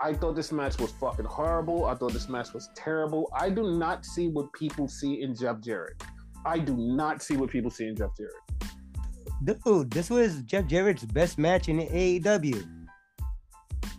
[0.00, 1.86] I thought this match was fucking horrible.
[1.86, 3.30] I thought this match was terrible.
[3.34, 6.02] I do not see what people see in Jeff Jarrett.
[6.44, 8.34] I do not see what people see in Jeff Jarrett.
[9.44, 12.90] Dude, this was Jeff Jarrett's best match in AEW.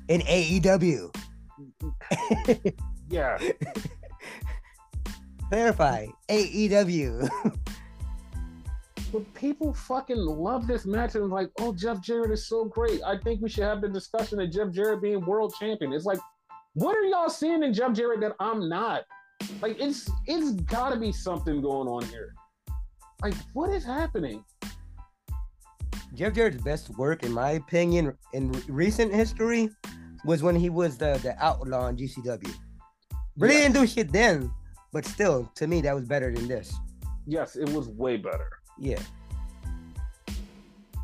[0.10, 1.16] In AEW.
[3.10, 3.38] Yeah.
[5.50, 6.08] Clarify.
[6.30, 7.30] AEW.
[9.12, 13.02] but people fucking love this match and like, oh, Jeff Jarrett is so great.
[13.06, 15.94] I think we should have the discussion of Jeff Jarrett being world champion.
[15.94, 16.20] It's like,
[16.74, 19.04] what are y'all seeing in Jeff Jarrett that I'm not?
[19.62, 22.34] Like, it's it's got to be something going on here.
[23.22, 24.44] Like, what is happening?
[26.14, 29.70] Jeff Jarrett's best work, in my opinion, in recent history,
[30.24, 32.54] was when he was the, the outlaw in GCW.
[33.38, 33.62] Really Yeah.
[33.64, 34.50] didn't do shit then,
[34.96, 36.74] but still, to me, that was better than this.
[37.28, 38.50] Yes, it was way better.
[38.80, 39.02] Yeah.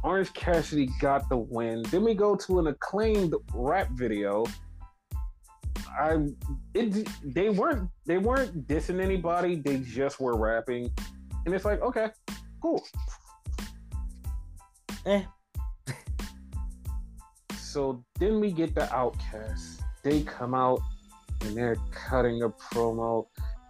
[0.01, 1.83] Orange Cassidy got the win.
[1.91, 4.45] Then we go to an acclaimed rap video.
[5.99, 6.29] I
[6.73, 9.55] it they weren't they weren't dissing anybody.
[9.55, 10.89] They just were rapping,
[11.45, 12.11] and it's like okay,
[12.61, 12.81] cool.
[15.05, 15.23] Eh.
[17.57, 19.81] So then we get the Outcasts.
[20.01, 20.79] They come out
[21.41, 23.27] and they're cutting a promo,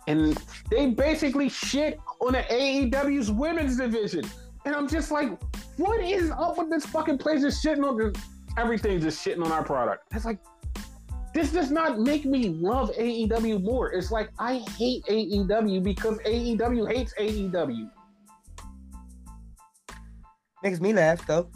[0.07, 0.37] and
[0.69, 4.23] they basically shit on the AEW's women's division.
[4.65, 5.39] And I'm just like,
[5.77, 8.13] what is up with this fucking place just shitting on this?
[8.57, 10.03] Everything's just shitting on our product.
[10.13, 10.39] It's like,
[11.33, 13.91] this does not make me love AEW more.
[13.91, 17.89] It's like I hate AEW because AEW hates AEW.
[20.63, 21.49] Makes me laugh, though.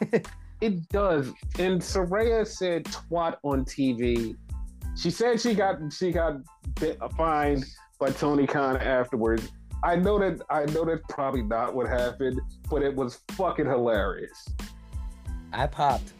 [0.60, 1.28] It does.
[1.58, 4.36] And Saraya said twat on TV.
[4.96, 6.36] She said she got she got
[6.80, 7.64] bit, uh, fined
[7.98, 9.50] by Tony Khan afterwards.
[9.84, 14.48] I know that I know that's probably not what happened, but it was fucking hilarious.
[15.52, 16.12] I popped.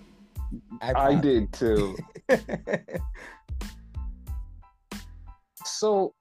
[0.81, 1.97] I, I did too.
[5.79, 6.15] So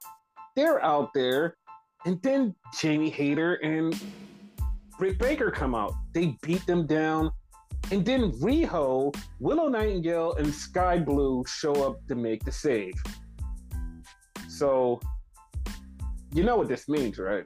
[0.55, 1.55] they're out there,
[2.05, 3.97] and then Jamie Hayter and
[4.99, 5.93] Britt Baker come out.
[6.13, 7.31] They beat them down,
[7.91, 12.93] and then Riho, Willow Nightingale, and Skye Blue show up to make the save.
[14.47, 14.99] So
[16.33, 17.45] you know what this means, right?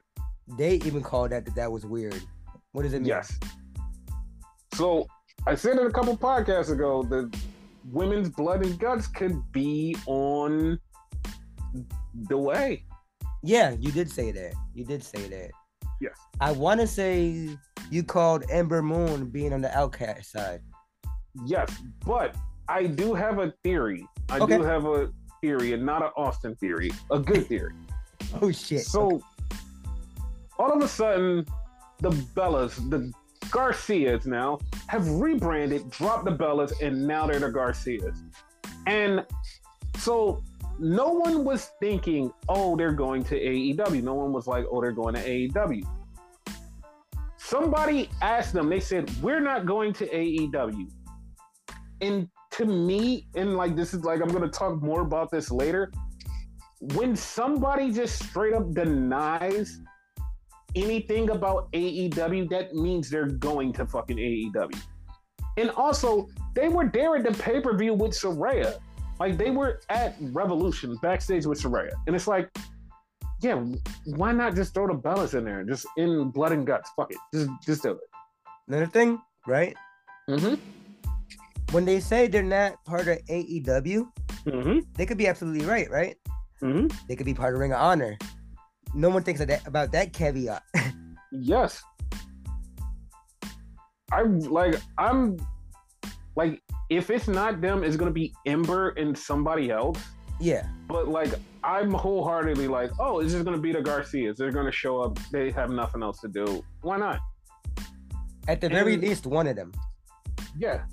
[0.58, 2.22] they even called that that that was weird.
[2.72, 3.08] What does it mean?
[3.08, 3.38] Yes.
[4.74, 5.08] So
[5.46, 7.36] I said it a couple podcasts ago that
[7.92, 10.80] women's blood and guts could be on
[12.30, 12.86] the way.
[13.44, 14.54] Yeah, you did say that.
[14.74, 15.52] You did say that.
[16.00, 16.14] Yes.
[16.40, 17.50] I want to say
[17.92, 20.62] you called Ember Moon being on the outcast side.
[21.46, 21.70] Yes,
[22.06, 22.36] but
[22.68, 24.06] I do have a theory.
[24.30, 24.58] I Okay.
[24.58, 25.10] do have a
[25.42, 27.74] theory, and not an Austin theory, a good theory.
[28.42, 28.86] Oh shit.
[28.86, 29.22] so
[30.60, 31.46] all of a sudden,
[32.00, 33.12] the Bellas, the
[33.50, 38.22] Garcias now have rebranded, dropped the Bellas, and now they're the Garcias.
[38.86, 39.26] And
[39.98, 40.44] so
[40.80, 44.02] no one was thinking, oh, they're going to AEW.
[44.02, 45.84] No one was like, oh, they're going to AEW.
[47.38, 50.90] Somebody asked them, they said, we're not going to AEW.
[52.02, 55.52] And to me, and like this is like, I'm going to talk more about this
[55.52, 55.92] later.
[56.94, 59.82] When somebody just straight up denies
[60.76, 64.80] anything about AEW, that means they're going to fucking AEW.
[65.58, 68.80] And also, they were there at the pay per view with Saraya.
[69.20, 72.50] Like they were at Revolution backstage with Saraya, and it's like,
[73.42, 73.62] yeah,
[74.06, 76.90] why not just throw the Bellas in there, just in blood and guts?
[76.96, 77.98] Fuck it, just just do it.
[78.68, 79.76] Another thing, right?
[80.30, 80.56] Mm-hmm.
[81.72, 84.08] When they say they're not part of AEW,
[84.46, 84.80] Mm-hmm.
[84.96, 86.16] they could be absolutely right, right?
[86.64, 86.88] Mm-hmm.
[87.08, 88.18] They could be part of Ring of Honor.
[88.94, 90.64] No one thinks that, about that caveat.
[91.32, 91.84] Yes.
[94.12, 95.38] I'm like I'm
[96.40, 100.00] like if it's not them, it's gonna be Ember and somebody else.
[100.40, 104.38] yeah, But like I'm wholeheartedly like, oh, it's just gonna be the Garcias.
[104.38, 105.20] They're gonna show up.
[105.32, 106.64] They have nothing else to do.
[106.82, 107.20] Why not?
[108.50, 109.72] at the very least, one of them.
[110.58, 110.86] Yeah.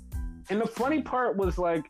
[0.49, 1.85] And the funny part was like,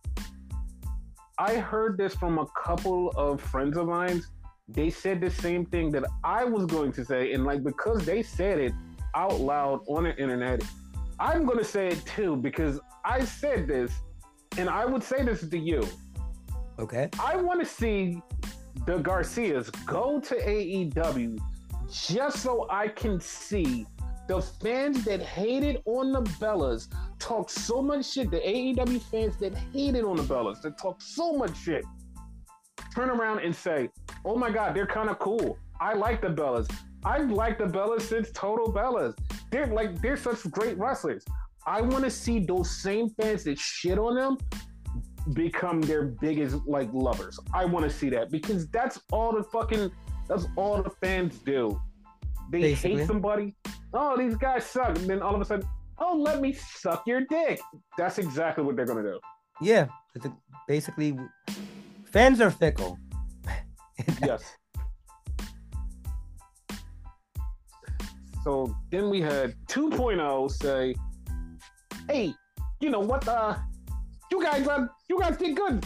[1.38, 4.24] I heard this from a couple of friends of mine.
[4.70, 7.34] They said the same thing that I was going to say.
[7.34, 8.74] And like, because they said it
[9.14, 10.64] out loud on the internet,
[11.20, 13.94] I'm going to say it too, because I said this
[14.58, 15.88] and I would say this to you.
[16.78, 17.10] Okay.
[17.20, 18.22] I want to see
[18.86, 21.40] the Garcias go to AEW
[21.90, 23.88] just so I can see
[24.28, 28.30] the fans that hated on the Bellas talk so much shit.
[28.30, 31.86] The AEW fans that hated on the Bellas that talk so much shit
[32.94, 33.90] turn around and say,
[34.26, 35.58] "Oh my God, they're kind of cool.
[35.80, 36.70] I like the Bellas.
[37.06, 39.16] I've liked the Bellas since Total Bellas.
[39.50, 41.24] They're like they're such great wrestlers.
[41.68, 44.38] I want to see those same fans that shit on them
[45.34, 47.38] become their biggest like lovers.
[47.54, 49.92] I want to see that because that's all the fucking
[50.30, 51.80] that's all the fans do.
[52.52, 53.00] They Basically.
[53.00, 53.56] hate somebody.
[53.94, 54.98] Oh, these guys suck.
[54.98, 55.68] And then all of a sudden,
[56.00, 57.60] oh, let me suck your dick.
[57.98, 59.20] That's exactly what they're gonna do.
[59.62, 59.88] Yeah.
[60.68, 61.18] Basically,
[62.06, 62.98] fans are fickle.
[64.24, 64.44] Yes.
[68.44, 70.96] So then we had 2.0 say,
[72.10, 72.34] "Hey,
[72.80, 73.28] you know what?
[73.28, 73.56] Uh,
[74.32, 75.86] you guys, uh, you guys did good,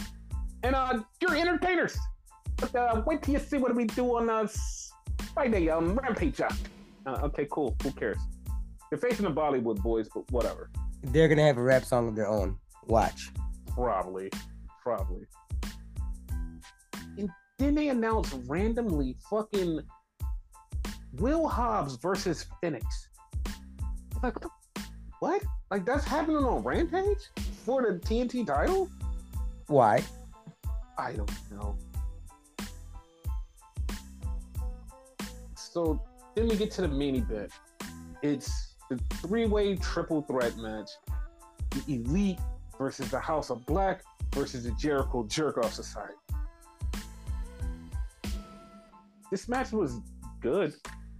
[0.62, 1.96] and uh, you're entertainers.
[2.56, 4.46] But uh, wait till you see what we do on uh,
[5.34, 6.40] Friday, um, Rampage.
[6.40, 6.48] Uh,
[7.04, 7.74] Uh, okay, cool.
[7.82, 8.18] Who cares?
[8.88, 10.70] They're facing the Bollywood boys, but whatever.
[11.02, 12.56] They're gonna have a rap song of their own.
[12.86, 13.30] Watch.
[13.74, 14.30] Probably,
[14.82, 15.26] probably.
[17.18, 19.80] And then they announced randomly fucking
[21.14, 22.86] Will Hobbs versus Fenix.
[24.22, 24.36] Like
[25.18, 25.42] what?
[25.72, 27.30] Like that's happening on Rampage
[27.64, 28.90] for the TNT title?
[29.68, 30.04] Why?
[30.98, 31.78] I don't know.
[35.54, 35.98] So
[36.34, 37.52] then we get to the main event.
[38.20, 40.90] It's the three-way triple threat match.
[41.70, 42.38] The Elite
[42.76, 44.02] versus the House of Black
[44.34, 46.12] versus the Jericho Jerk Off Society.
[49.30, 50.02] This match was
[50.42, 50.74] good.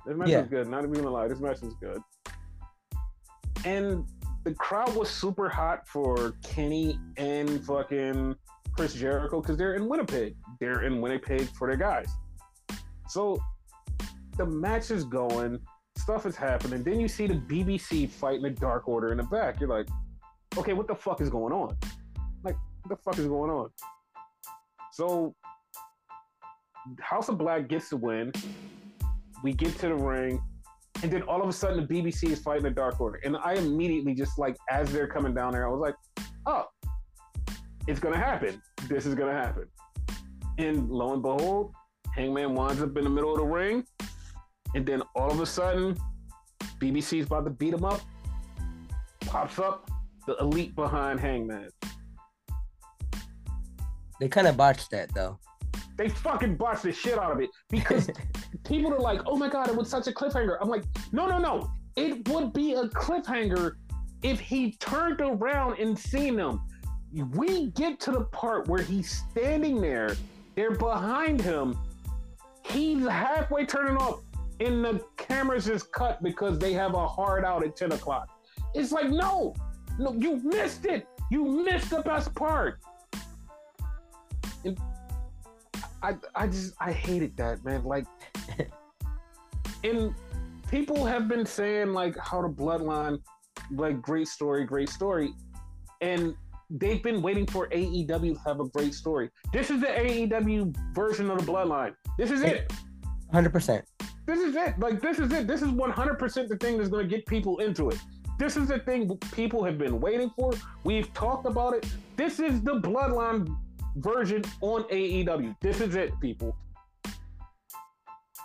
[0.04, 0.40] This match Yeah.
[0.40, 0.68] was good.
[0.68, 2.02] Not even gonna lie, this match was good.
[3.64, 4.06] And
[4.44, 8.34] the crowd was super hot for Kenny and fucking
[8.76, 10.34] Chris Jericho because they're in Winnipeg.
[10.60, 12.08] They're in Winnipeg for their guys.
[13.08, 13.40] So
[14.36, 15.60] the match is going,
[15.96, 16.82] stuff is happening.
[16.82, 19.60] Then you see the BBC fighting the Dark Order in the back.
[19.60, 19.88] You're like,
[20.56, 21.76] okay, what the fuck is going on?
[22.42, 23.70] Like, what the fuck is going on?
[24.92, 25.34] So
[27.00, 28.32] House of Black gets the win.
[29.42, 30.42] We get to the ring.
[31.02, 33.20] And then all of a sudden, the BBC is fighting the Dark Order.
[33.24, 35.94] And I immediately just like, as they're coming down there, I was like,
[36.46, 36.66] oh,
[37.88, 38.62] it's gonna happen.
[38.88, 39.64] This is gonna happen.
[40.58, 41.72] And lo and behold,
[42.14, 43.84] Hangman winds up in the middle of the ring,
[44.74, 45.96] and then all of a sudden,
[46.78, 48.00] BBC's about to beat him up.
[49.20, 49.90] Pops up
[50.26, 51.70] the elite behind Hangman.
[54.20, 55.38] They kind of botched that though.
[56.02, 58.10] They fucking botched the shit out of it because
[58.64, 61.38] people are like, "Oh my god, it was such a cliffhanger." I'm like, "No, no,
[61.38, 61.70] no!
[61.94, 63.74] It would be a cliffhanger
[64.24, 66.60] if he turned around and seen them."
[67.36, 70.16] We get to the part where he's standing there.
[70.56, 71.78] They're behind him.
[72.66, 74.22] He's halfway turning off,
[74.58, 78.28] and the cameras just cut because they have a hard out at 10 o'clock.
[78.74, 79.54] It's like, no,
[80.00, 81.06] no, you missed it.
[81.30, 82.80] You missed the best part.
[84.64, 84.78] And
[86.02, 87.84] I, I just, I hated that, man.
[87.84, 88.06] Like,
[89.84, 90.14] and
[90.68, 93.20] people have been saying like how the bloodline,
[93.70, 95.32] like, great story, great story,
[96.00, 96.34] and
[96.70, 99.30] they've been waiting for AEW to have a great story.
[99.52, 101.94] This is the AEW version of the bloodline.
[102.18, 102.72] This is it.
[103.32, 103.84] Hundred percent.
[104.26, 104.78] This is it.
[104.78, 105.46] Like this is it.
[105.46, 107.98] This is 100% the thing that's going to get people into it.
[108.38, 110.52] This is the thing people have been waiting for.
[110.84, 111.86] We've talked about it.
[112.16, 113.56] This is the bloodline
[113.96, 115.56] version on AEW.
[115.60, 116.56] This is it, people.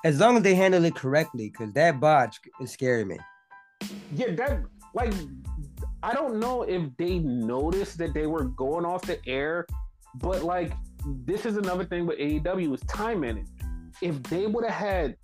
[0.04, 3.18] As long as they handle it correctly, because that botch is scaring me.
[4.14, 4.62] Yeah, that
[4.94, 5.14] like
[6.04, 9.66] I don't know if they noticed that they were going off the air
[10.16, 10.74] But like,
[11.06, 13.50] this is another thing with AEW is time management.
[14.02, 15.16] If they would have had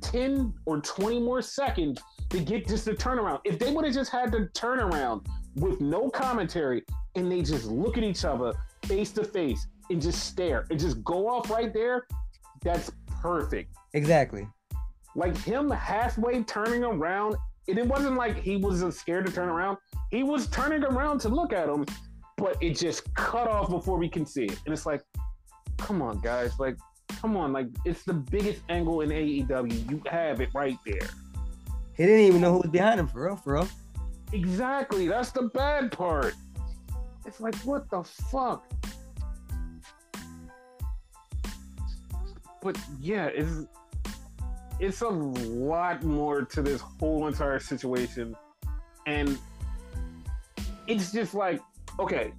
[0.00, 4.10] 10 or 20 more seconds to get just the turnaround, if they would have just
[4.10, 6.82] had the turnaround with no commentary
[7.14, 8.52] and they just look at each other
[8.86, 12.06] face to face and just stare and just go off right there,
[12.62, 12.90] that's
[13.20, 13.74] perfect.
[13.94, 14.48] Exactly.
[15.14, 17.36] Like him halfway turning around,
[17.68, 19.76] and it wasn't like he was scared to turn around.
[20.10, 21.84] He was turning around to look at him,
[22.36, 24.58] but it just cut off before we can see it.
[24.64, 25.02] And it's like,
[25.78, 26.76] come on, guys, like,
[27.08, 29.90] come on, like it's the biggest angle in AEW.
[29.90, 31.08] You have it right there.
[31.94, 33.68] He didn't even know who was behind him for real, for real.
[34.32, 35.06] Exactly.
[35.08, 36.34] That's the bad part.
[37.26, 38.64] It's like, what the fuck?
[42.60, 43.66] But yeah, it's
[44.78, 48.36] it's a lot more to this whole entire situation.
[49.06, 49.38] And
[50.86, 51.60] it's just like,
[51.98, 52.32] okay.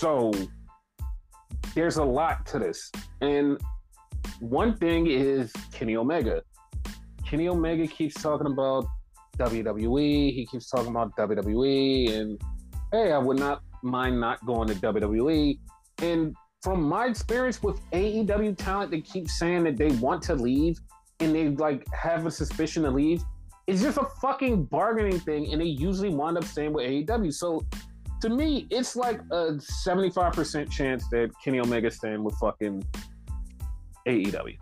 [0.00, 0.32] So
[1.74, 2.90] there's a lot to this.
[3.20, 3.60] And
[4.40, 6.42] one thing is Kenny Omega.
[7.26, 8.86] Kenny Omega keeps talking about
[9.36, 10.32] WWE.
[10.32, 12.40] He keeps talking about WWE, and
[12.92, 15.58] hey, I would not mind not going to WWE.
[15.98, 20.78] And from my experience with AEW talent, they keep saying that they want to leave
[21.20, 23.22] and they like have a suspicion to leave.
[23.66, 27.34] It's just a fucking bargaining thing, and they usually wind up staying with AEW.
[27.34, 27.60] So
[28.20, 29.52] to me, it's like a
[29.86, 32.84] 75% chance that Kenny Omega staying with fucking
[34.06, 34.56] AEW.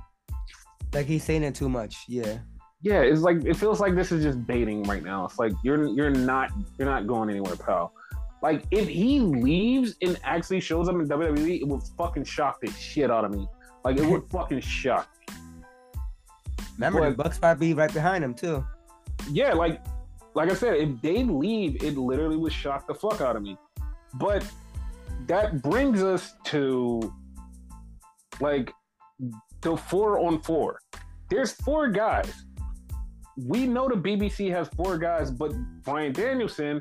[0.92, 2.38] Like he's saying it too much, yeah
[2.82, 5.24] yeah, it's like it feels like this is just baiting right now.
[5.24, 7.92] It's like you're you're not you're not going anywhere, pal.
[8.40, 12.70] Like if he leaves and actually shows up in WWE, it would fucking shock the
[12.70, 13.48] shit out of me.
[13.84, 15.08] Like it would fucking shock.
[15.28, 15.34] Me.
[16.76, 18.64] Remember, but, the Bucks might be right behind him too.
[19.32, 19.82] Yeah, like
[20.38, 23.58] like I said, if they leave, it literally would shock the fuck out of me.
[24.14, 24.44] But
[25.26, 27.12] that brings us to
[28.40, 28.72] like
[29.60, 30.78] the four on four.
[31.28, 32.32] There's four guys
[33.46, 35.52] we know the BBC has four guys, but
[35.84, 36.80] Bryan Danielson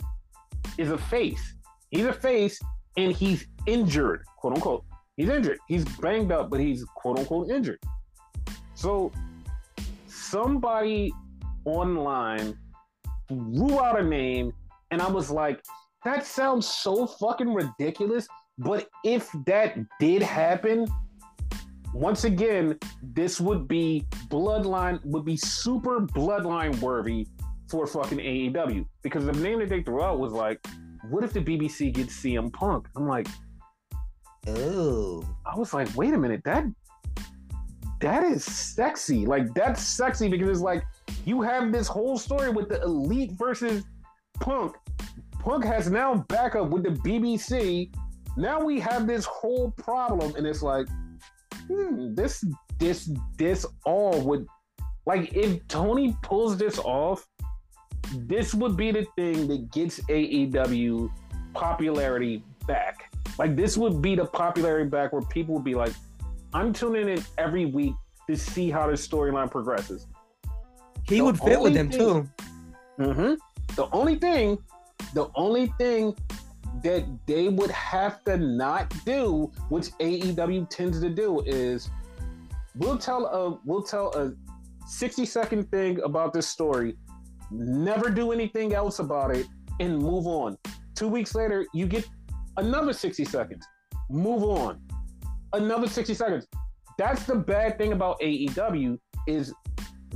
[0.78, 1.56] is a face.
[1.92, 2.60] He's a face
[2.98, 4.84] and he's injured, quote unquote.
[5.18, 5.60] He's injured.
[5.68, 7.80] He's banged up, but he's quote unquote injured.
[8.76, 9.12] So
[10.08, 11.14] somebody
[11.66, 12.58] online
[13.28, 14.54] threw out a name,
[14.92, 15.64] and I was like,
[16.06, 18.28] that sounds so fucking ridiculous.
[18.58, 20.88] But if that did happen,
[21.94, 27.28] once again, this would be bloodline, would be super bloodline worthy
[27.70, 28.86] for fucking AEW.
[29.04, 30.66] Because the name that they threw out was like,
[31.10, 32.88] what if the BBC gets CM Punk?
[32.96, 33.28] I'm like,
[34.48, 35.24] oh.
[35.46, 36.66] I was like, wait a minute, that
[38.00, 39.26] that is sexy.
[39.26, 40.84] Like that's sexy because it's like
[41.28, 43.84] you have this whole story with the elite versus
[44.40, 44.78] Punk.
[45.40, 47.92] Punk has now backup with the BBC.
[48.38, 50.88] Now we have this whole problem, and it's like,
[51.68, 52.46] hmm, this
[52.80, 54.48] this this all would
[55.06, 57.28] like if Tony pulls this off,
[58.14, 61.12] this would be the thing that gets AEW
[61.54, 63.12] popularity back.
[63.38, 65.94] Like this would be the popularity back where people would be like,
[66.54, 67.96] I'm tuning in every week
[68.30, 70.08] to see how the storyline progresses.
[71.08, 72.30] He the would fit with them thing, too.
[73.00, 73.34] Mm-hmm.
[73.76, 74.58] The only thing,
[75.14, 76.16] the only thing
[76.84, 81.90] that they would have to not do, which AEW tends to do, is
[82.76, 84.34] we'll tell a we'll tell a
[84.88, 86.98] 60 second thing about this story,
[87.52, 89.48] never do anything else about it,
[89.80, 90.58] and move on.
[90.96, 92.08] Two weeks later, you get
[92.58, 93.66] another 60 seconds.
[94.10, 94.82] Move on.
[95.54, 96.48] Another 60 seconds.
[96.98, 99.54] That's the bad thing about AEW is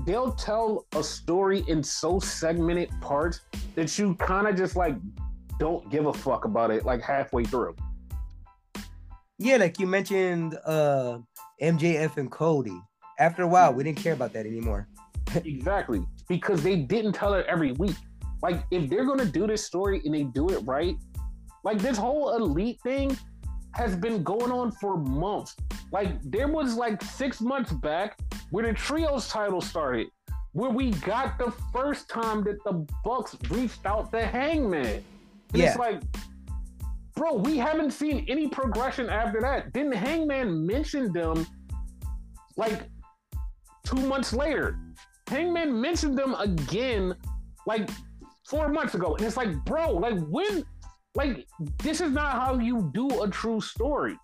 [0.06, 3.42] they'll tell a story in so segmented parts
[3.76, 4.96] that you kind of just like
[5.60, 7.76] don't give a fuck about it like halfway through.
[9.38, 11.20] Yeah, like you mentioned uh
[11.62, 12.80] MJF and Cody.
[13.20, 14.88] After a while, we didn't care about that anymore.
[15.36, 16.04] exactly.
[16.28, 17.96] Because they didn't tell it every week.
[18.42, 20.96] Like if they're gonna do this story and they do it right,
[21.64, 23.16] like this whole elite thing
[23.74, 25.56] has been going on for months.
[25.92, 28.18] Like there was like six months back
[28.50, 30.08] where the trios title started,
[30.54, 34.86] where we got the first time that the Bucks reached out to Hangman.
[34.86, 35.04] And
[35.54, 35.70] yeah.
[35.70, 36.02] it's like,
[37.16, 39.74] bro, we haven't seen any progression after that.
[39.74, 41.46] Didn't Hangman mention them
[42.58, 42.90] like
[43.86, 44.78] two months later?
[45.28, 47.16] Hangman mentioned them again
[47.66, 47.90] like
[48.48, 49.16] four months ago.
[49.16, 50.66] And it's like, bro, like when
[51.16, 51.48] like
[51.80, 54.18] this is not how you do a true story.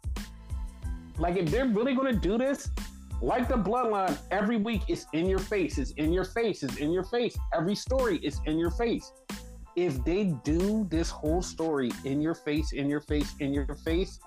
[1.18, 2.70] Like if they're really gonna do this,
[3.22, 6.92] like the bloodline, every week it's in your face, it's in your face, it's in
[6.92, 7.38] your face.
[7.54, 9.12] Every story is in your face.
[9.76, 14.20] If they do this whole story in your face, in your face, in your face,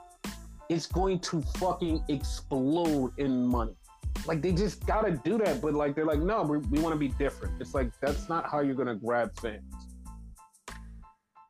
[0.69, 3.75] it's going to fucking explode in money.
[4.27, 6.99] Like they just gotta do that, but like they're like, no, we, we want to
[6.99, 7.61] be different.
[7.61, 9.63] It's like that's not how you're gonna grab fans.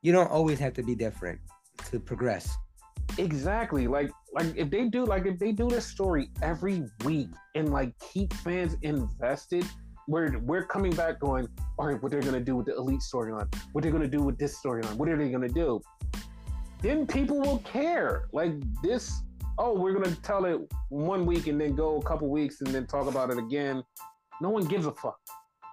[0.03, 1.41] You don't always have to be different
[1.91, 2.57] to progress.
[3.19, 3.87] Exactly.
[3.87, 7.93] Like like if they do like if they do this story every week and like
[7.99, 9.67] keep fans invested,
[10.07, 11.49] we're we're coming back going,
[11.79, 14.39] all right, what they're gonna do with the elite storyline, what they're gonna do with
[14.39, 15.81] this storyline, what are they gonna do?
[16.83, 18.29] Then people will care.
[18.33, 19.23] Like this,
[19.59, 22.87] oh, we're gonna tell it one week and then go a couple weeks and then
[22.87, 23.83] talk about it again.
[24.41, 25.19] No one gives a fuck.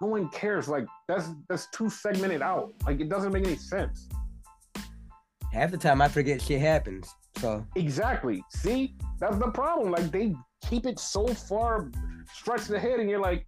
[0.02, 0.68] No one cares.
[0.68, 2.74] Like that's that's too segmented out.
[2.86, 4.10] Like it doesn't make any sense.
[5.54, 7.14] Half the time I forget shit happens.
[7.38, 8.44] So Exactly.
[8.50, 9.92] See, that's the problem.
[9.92, 10.34] Like they
[10.68, 11.92] keep it so far
[12.34, 13.48] stretched ahead, and you're like,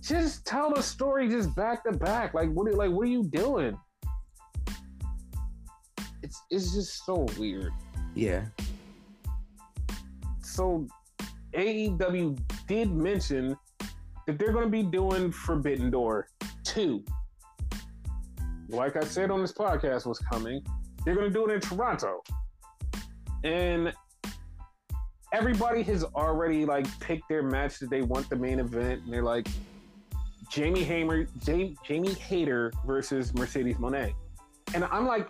[0.00, 2.34] just tell the story just back to back.
[2.34, 2.68] Like what?
[2.68, 3.78] Are, like what are you doing?
[6.22, 7.72] It's it's just so weird.
[8.14, 8.46] yeah.
[10.42, 10.86] So
[11.54, 13.56] AEW did mention
[14.26, 16.28] that they're going to be doing Forbidden Door
[16.64, 17.04] two.
[18.68, 20.64] Like I said on this podcast was coming,
[21.04, 22.22] they're going to do it in Toronto,
[23.42, 23.92] and
[25.32, 29.22] everybody has already like picked their match that they want the main event, and they're
[29.22, 29.46] like
[30.50, 34.14] Jamie Hamer, Jamie, Jamie Hayter versus Mercedes Moné,
[34.74, 35.28] and I'm like,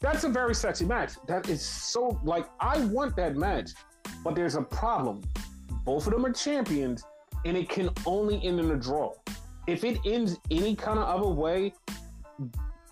[0.00, 1.12] that's a very sexy match.
[1.26, 3.70] That is so like I want that match,
[4.24, 5.22] but there's a problem.
[5.84, 7.04] Both of them are champions,
[7.44, 9.12] and it can only end in a draw.
[9.66, 11.74] If it ends any kind of other way,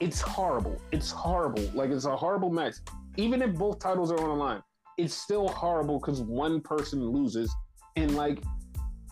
[0.01, 0.80] it's horrible.
[0.92, 1.68] It's horrible.
[1.74, 2.74] Like it's a horrible match.
[3.16, 4.62] Even if both titles are on the line,
[4.96, 7.53] it's still horrible because one person loses,
[7.96, 8.42] and like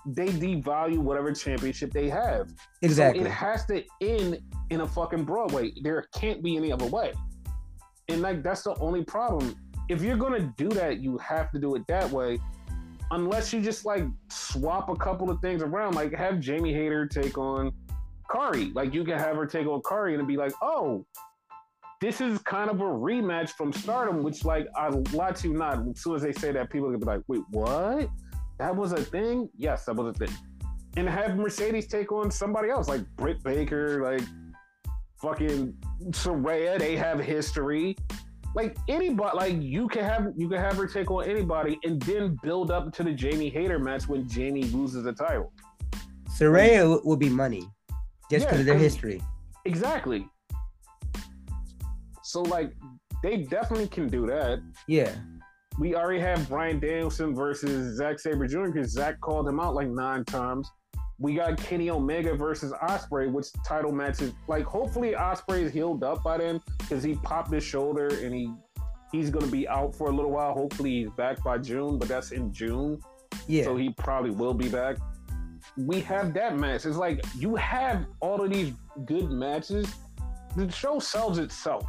[0.06, 2.52] they devalue whatever championship they have.
[2.82, 3.22] Exactly.
[3.22, 4.38] So it has to end
[4.70, 5.72] in a fucking Broadway.
[5.82, 7.12] There can't be any other way.
[8.08, 9.56] And like that's the only problem.
[9.88, 12.38] If you're gonna do that, you have to do it that way.
[13.12, 17.38] Unless you just like swap a couple of things around, like have Jamie Hayter take
[17.38, 17.72] on
[18.30, 18.74] Kairi.
[18.74, 21.04] Like you can have her take on Kairi and be like, oh,
[22.00, 25.78] this is kind of a rematch from Stardom, which like I lie to you not.
[25.88, 28.08] As soon as they say that, people are gonna be like, wait, what?
[28.58, 29.48] That was a thing?
[29.56, 30.34] Yes, that was a thing.
[30.96, 34.26] And have Mercedes take on somebody else, like Britt Baker, like
[35.20, 35.74] fucking
[36.10, 36.78] Saraya.
[36.78, 37.96] They have history.
[38.54, 42.38] Like anybody, like you can have you can have her take on anybody, and then
[42.42, 45.52] build up to the Jamie Hayter match when Jamie loses the title.
[46.38, 47.68] Saraya will be money
[48.30, 49.22] just Yeah, because of their history.
[49.64, 50.28] Exactly.
[52.22, 52.72] So like
[53.22, 54.60] they definitely can do that.
[54.88, 55.12] Yeah.
[55.78, 58.70] We already have Bryan Danielson versus Zack Sabre Jr.
[58.70, 60.70] because Zack called him out like nine times.
[61.18, 64.32] We got Kenny Omega versus Ospreay, which title matches.
[64.48, 68.52] Like hopefully Ospreay is healed up by then because he popped his shoulder and he
[69.12, 70.52] he's gonna be out for a little while.
[70.52, 73.00] Hopefully he's back by June, but that's in June.
[73.46, 73.64] Yeah.
[73.64, 74.96] So he probably will be back.
[75.76, 76.86] We have that match.
[76.86, 78.72] It's like you have all of these
[79.04, 79.92] good matches.
[80.56, 81.84] The show sells itself.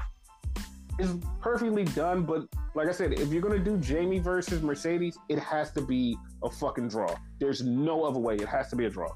[1.00, 5.40] It's perfectly done, but like I said, if you're gonna do Jamie versus Mercedes, it
[5.40, 7.16] has to be a fucking draw.
[7.40, 8.36] There's no other way.
[8.36, 9.10] It has to be a draw.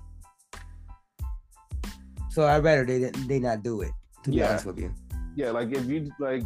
[2.29, 3.91] so I'd rather they didn't they not do it.
[4.23, 4.49] To be Yeah.
[4.49, 4.93] honest with you.
[5.35, 6.43] Yeah, like if you like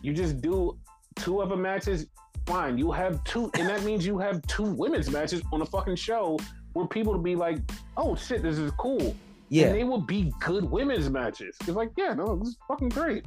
[0.00, 0.78] you just do
[1.16, 2.06] two other matches,
[2.46, 2.78] fine.
[2.78, 6.38] You have two and that means you have two women's matches on a fucking show
[6.72, 7.58] where people will be like,
[7.96, 9.14] oh shit, this is cool.
[9.48, 9.66] Yeah.
[9.66, 11.56] and they will be good women's matches.
[11.60, 13.24] It's like, yeah, no, this is fucking great.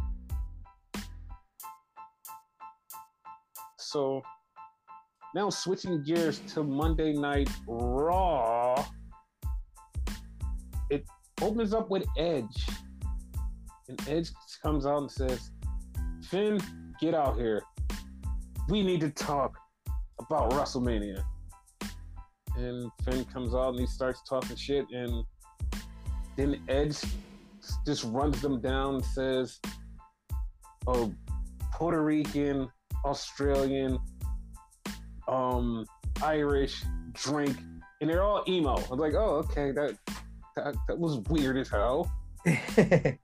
[3.78, 4.24] So
[5.36, 8.84] now switching gears to Monday Night Raw,
[10.90, 11.06] it
[11.42, 12.68] opens up with Edge,
[13.88, 14.32] and Edge
[14.64, 15.52] comes out and says,
[16.24, 16.60] "Finn,
[17.00, 17.62] get out here.
[18.68, 19.56] We need to talk
[20.20, 21.24] about WrestleMania."
[22.58, 25.24] And Finn comes out and he starts talking shit, and
[26.36, 27.00] then Edge
[27.86, 29.60] just runs them down and says,
[30.88, 31.14] "Oh,
[31.74, 32.70] Puerto Rican,
[33.04, 34.00] Australian,
[35.28, 35.86] um,
[36.24, 36.84] Irish
[37.14, 37.58] drink,"
[38.02, 38.76] and they're all emo.
[38.76, 39.98] I was like, "Oh, okay, that
[40.56, 42.12] that, that was weird as hell."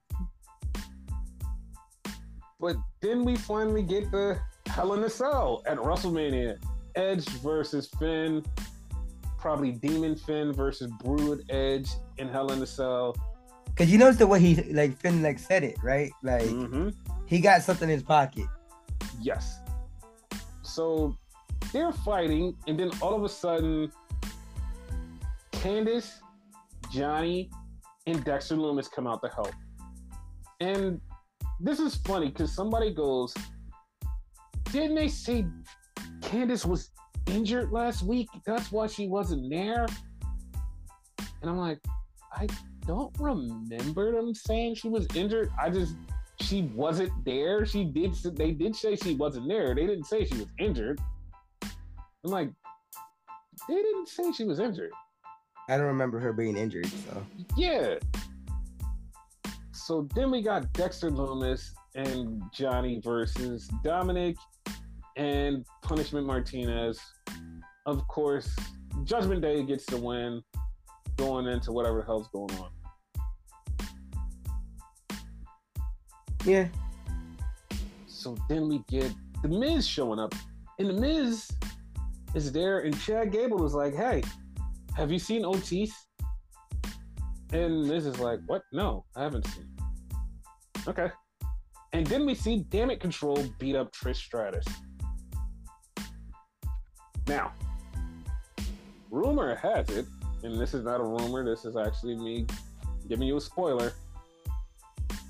[2.62, 6.58] But then we finally get the Hell in a Cell at WrestleMania.
[6.96, 8.46] Edge versus Finn,
[9.42, 13.16] probably Demon Finn versus Brood Edge in Hell in a Cell.
[13.76, 16.12] Cause you notice the way he like Finn like said it, right?
[16.24, 16.90] Like hmm
[17.26, 18.46] he got something in his pocket.
[19.22, 19.60] Yes.
[20.62, 21.16] So
[21.72, 23.92] they're fighting, and then all of a sudden,
[25.54, 26.12] Candice,
[26.92, 27.50] Johnny,
[28.06, 29.54] and Dexter Lumis come out to help.
[30.60, 31.00] And
[31.62, 33.34] this is funny because somebody goes,
[34.72, 35.46] Didn't they say
[36.20, 36.92] Candice was
[37.28, 38.28] injured last week?
[38.46, 39.86] That's why she wasn't there.
[41.42, 41.80] And I'm like,
[42.34, 42.48] I
[42.86, 45.52] don't remember them saying she was injured.
[45.60, 45.96] I just
[46.40, 47.66] she wasn't there.
[47.66, 48.16] She did.
[48.36, 49.76] They did say she wasn't there.
[49.76, 51.00] They didn't say she was injured.
[51.64, 52.52] I'm like,
[53.68, 54.92] they didn't say she was injured.
[55.70, 56.88] I don't remember her being injured.
[56.88, 57.96] So yeah.
[59.72, 64.38] So then we got Dexter Lumis and Johnny versus Dominic
[65.22, 67.00] and Punishment Martinez.
[67.86, 68.56] Of course,
[69.04, 70.42] Judgment Day gets the win
[71.16, 72.70] going into whatever the hell's going on.
[76.44, 76.68] Yeah.
[78.08, 79.14] So then we get
[79.44, 80.34] the Miz showing up,
[80.80, 81.52] and the Miz
[82.34, 84.24] is there, and Chad Gable was like, "Hey,
[84.96, 85.94] have you seen Otis?"
[87.54, 88.64] And Miz is like, "What?
[88.74, 89.70] No, I haven't seen."
[90.88, 91.12] Okay.
[91.94, 94.66] And then we see Damage Control beat up Trish Stratus.
[97.28, 97.54] Now,
[99.10, 100.06] rumor has it,
[100.44, 102.46] and this is not a rumor, this is actually me
[103.08, 103.94] giving you a spoiler.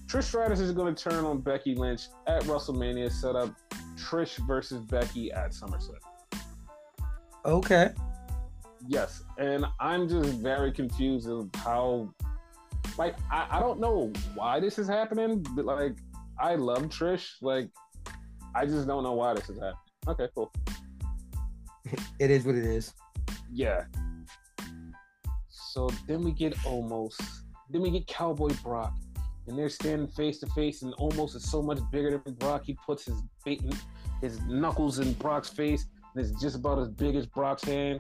[0.08, 3.54] Trish Stratus is going to turn on Becky Lynch at WrestleMania, set up
[3.96, 5.96] Trish versus Becky at SummerSlam.
[7.46, 7.92] Okay.
[8.88, 12.14] Yes, and I'm just very confused of how.
[12.98, 15.96] Like, I, I don't know why this is happening, but like,
[16.40, 17.36] I love Trish.
[17.42, 17.70] Like,
[18.54, 19.76] I just don't know why this is happening.
[20.08, 20.52] Okay, cool.
[22.20, 22.94] It is what it is.
[23.52, 23.86] Yeah.
[25.50, 27.16] So then we get Omos.
[27.70, 28.94] Then we get Cowboy Brock
[29.48, 32.64] and they're standing face to face, and Omos is so much bigger than Brock.
[32.66, 33.22] He puts his
[34.22, 38.00] his knuckles in Brock's face, and it's just about as big as Brock's hand.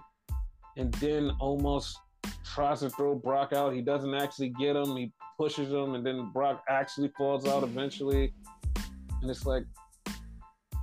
[0.77, 1.93] And then Omos
[2.45, 3.73] tries to throw Brock out.
[3.73, 4.95] He doesn't actually get him.
[4.95, 8.33] He pushes him, and then Brock actually falls out eventually.
[9.21, 9.63] And it's like,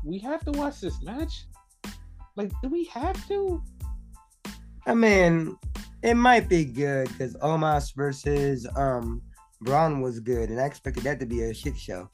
[0.04, 1.46] we have to watch this match.
[2.38, 3.60] Like, do we have to?
[4.86, 5.58] I mean,
[6.04, 9.20] it might be good because Omos versus um
[9.60, 12.08] Braun was good, and I expected that to be a shit show.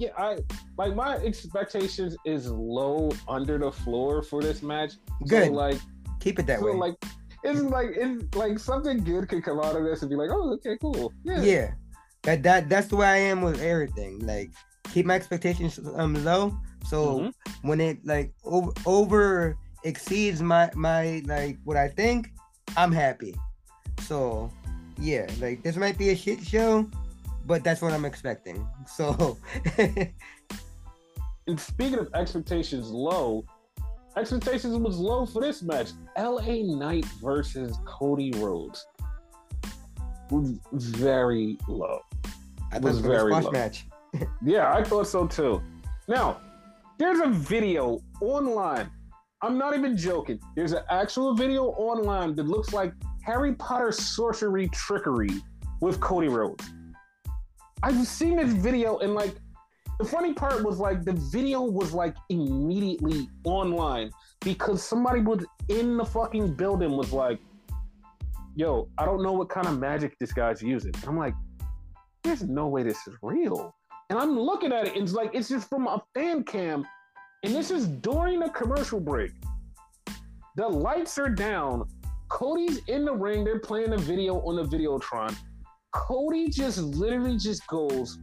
[0.00, 0.38] Yeah, I
[0.76, 4.94] like my expectations is low under the floor for this match.
[5.28, 5.78] Good, so, like
[6.18, 6.72] keep it that so, way.
[6.72, 6.96] Like
[7.44, 10.54] it's like it's like something good could come out of this and be like, oh,
[10.54, 11.12] okay, cool.
[11.22, 11.70] Yeah, yeah.
[12.22, 14.26] That that that's the way I am with everything.
[14.26, 14.50] Like
[14.92, 16.56] keep my expectations um low.
[16.86, 17.68] So mm-hmm.
[17.68, 22.32] when it like over over exceeds my my like what I think,
[22.76, 23.34] I'm happy.
[24.02, 24.50] So
[24.98, 26.88] yeah, like this might be a shit show,
[27.46, 28.66] but that's what I'm expecting.
[28.86, 29.38] So,
[31.46, 33.44] and speaking of expectations low,
[34.16, 35.90] expectations was low for this match.
[36.18, 38.84] LA Knight versus Cody Rhodes
[40.30, 42.00] very low.
[42.72, 43.50] I was it was very a low.
[43.50, 43.86] match.
[44.44, 45.62] Yeah, I thought so too.
[46.08, 46.40] Now,
[46.98, 48.90] there's a video online.
[49.42, 50.38] I'm not even joking.
[50.54, 52.92] There's an actual video online that looks like
[53.22, 55.30] Harry Potter sorcery trickery
[55.80, 56.64] with Cody Rhodes.
[57.82, 59.34] I've seen this video and like
[59.98, 65.96] the funny part was like the video was like immediately online because somebody was in
[65.96, 67.38] the fucking building was like,
[68.56, 70.92] yo, I don't know what kind of magic this guy's using.
[71.06, 71.34] I'm like,
[72.22, 73.74] there's no way this is real.
[74.10, 76.84] And I'm looking at it, and it's like it's just from a fan cam,
[77.44, 79.30] and this is during a commercial break.
[80.56, 81.88] The lights are down,
[82.28, 83.44] Cody's in the ring.
[83.44, 85.36] They're playing a video on the Videotron.
[85.92, 88.18] Cody just literally just goes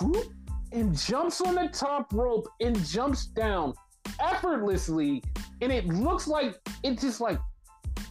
[0.00, 0.32] whoop,
[0.72, 3.74] and jumps on the top rope and jumps down
[4.20, 5.22] effortlessly.
[5.60, 7.38] And it looks like it's just like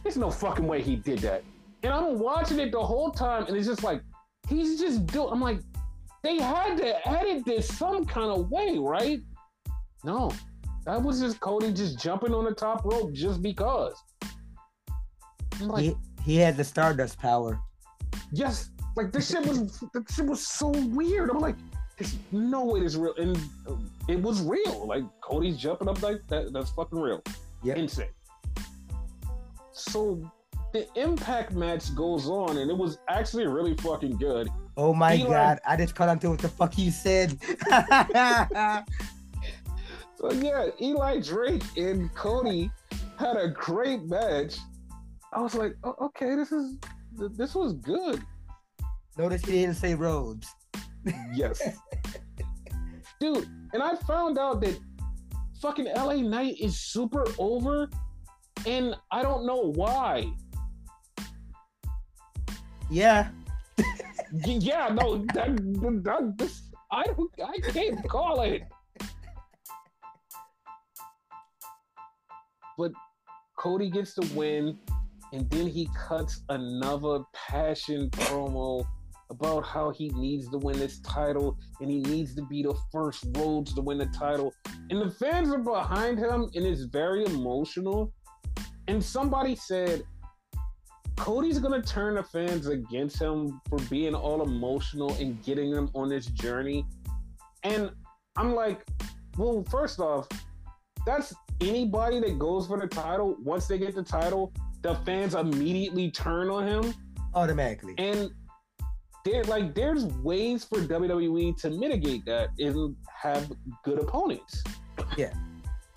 [0.02, 1.42] there's no fucking way he did that.
[1.82, 4.00] And I'm watching it the whole time, and it's just like
[4.48, 5.30] he's just doing.
[5.32, 5.60] I'm like,
[6.24, 9.20] they had to edit this some kind of way, right?
[10.02, 10.32] No,
[10.86, 13.94] that was just Cody just jumping on the top rope just because.
[15.60, 15.94] Like, he,
[16.24, 17.60] he had the Stardust power.
[18.32, 21.30] Yes, like this shit was this shit was so weird.
[21.30, 21.56] I'm like,
[21.98, 23.38] there's no way this real, and
[24.08, 24.86] it was real.
[24.86, 26.52] Like Cody's jumping up like that.
[26.54, 27.22] That's fucking real.
[27.62, 28.08] Yeah, insane.
[29.72, 30.30] So
[30.72, 34.48] the Impact match goes on, and it was actually really fucking good.
[34.76, 35.60] Oh my Eli, god!
[35.66, 37.38] I just caught on to what the fuck you said.
[40.18, 42.70] so yeah, Eli Drake and Cody
[43.18, 44.56] had a great match.
[45.32, 46.76] I was like, oh, okay, this is
[47.16, 48.22] this was good.
[49.16, 50.52] Notice he didn't say Rhodes.
[51.32, 51.60] Yes.
[53.20, 54.78] Dude, and I found out that
[55.60, 57.88] fucking LA Knight is super over,
[58.66, 60.32] and I don't know why.
[62.90, 63.28] Yeah.
[64.44, 66.60] yeah, no, that, that, that,
[66.90, 68.62] I don't, I can't call it.
[72.76, 72.92] But
[73.56, 74.78] Cody gets the win,
[75.32, 78.84] and then he cuts another passion promo
[79.30, 83.24] about how he needs to win this title and he needs to be the first
[83.36, 84.52] Rhodes to win the title.
[84.90, 88.12] And the fans are behind him, and it's very emotional.
[88.86, 90.02] And somebody said,
[91.16, 96.08] Cody's gonna turn the fans against him for being all emotional and getting them on
[96.08, 96.84] this journey.
[97.62, 97.90] And
[98.36, 98.84] I'm like,
[99.36, 100.28] well, first off,
[101.06, 103.36] that's anybody that goes for the title.
[103.42, 104.52] Once they get the title,
[104.82, 106.94] the fans immediately turn on him
[107.34, 107.94] automatically.
[107.98, 108.30] And
[109.24, 113.50] there, like, there's ways for WWE to mitigate that and have
[113.82, 114.62] good opponents.
[115.16, 115.32] Yeah.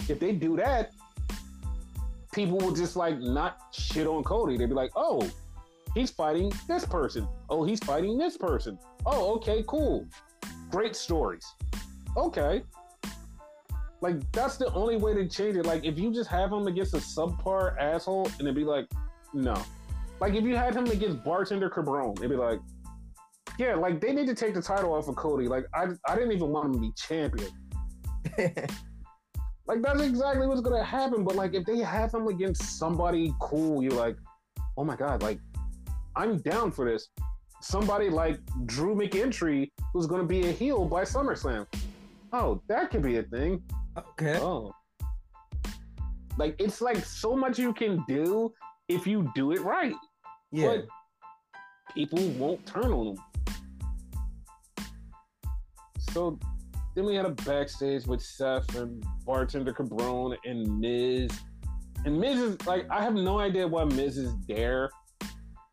[0.07, 0.91] If they do that,
[2.37, 4.57] people will just like not shit on Cody.
[4.57, 5.27] They'd be like, oh,
[5.95, 7.27] he's fighting this person.
[7.49, 8.77] Oh, he's fighting this person.
[9.07, 10.05] Oh, okay, cool.
[10.69, 11.45] Great stories.
[12.15, 12.61] Okay.
[14.01, 15.65] Like that's the only way to change it.
[15.65, 18.85] Like if you just have him against a subpar asshole and it'd be like,
[19.33, 19.59] no.
[20.21, 22.59] Like if you had him against bartender Cabron, it'd be like,
[23.57, 25.47] yeah, like they need to take the title off of Cody.
[25.47, 27.49] Like I I didn't even want him to be champion.
[29.67, 31.23] Like that's exactly what's gonna happen.
[31.23, 34.15] But like if they have him against somebody cool, you're like,
[34.77, 35.39] oh my god, like
[36.15, 37.09] I'm down for this.
[37.61, 41.67] Somebody like Drew McIntyre who's gonna be a heel by SummerSlam.
[42.31, 43.61] Oh, that could be a thing.
[43.97, 44.39] Okay.
[44.39, 44.71] Oh.
[46.37, 48.53] Like it's like so much you can do
[48.87, 49.95] if you do it right.
[50.51, 50.67] Yeah.
[50.67, 50.87] But
[51.93, 53.23] people won't turn on them.
[56.11, 56.39] So
[56.97, 61.29] then we had a backstage with Seth and bartender Cabron and Miz.
[62.05, 64.89] And Miz is like, I have no idea why Miz is there.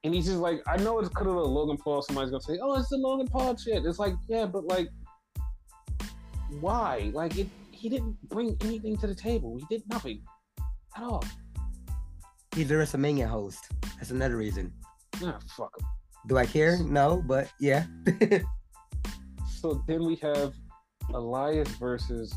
[0.04, 2.02] And he's just like, I know it's because of the Logan Paul.
[2.02, 4.90] Somebody's gonna say, "Oh, it's the Logan Paul shit." It's like, yeah, but like,
[6.60, 7.10] why?
[7.14, 7.48] Like, it.
[7.70, 9.56] He didn't bring anything to the table.
[9.58, 10.22] He did nothing
[10.94, 11.24] at all.
[12.54, 13.70] He's the WrestleMania host.
[13.96, 14.74] That's another reason.
[15.22, 15.86] Nah, fuck him.
[16.26, 16.78] Do I care?
[16.82, 17.86] No, but yeah.
[19.48, 20.52] so then we have
[21.12, 22.34] Elias versus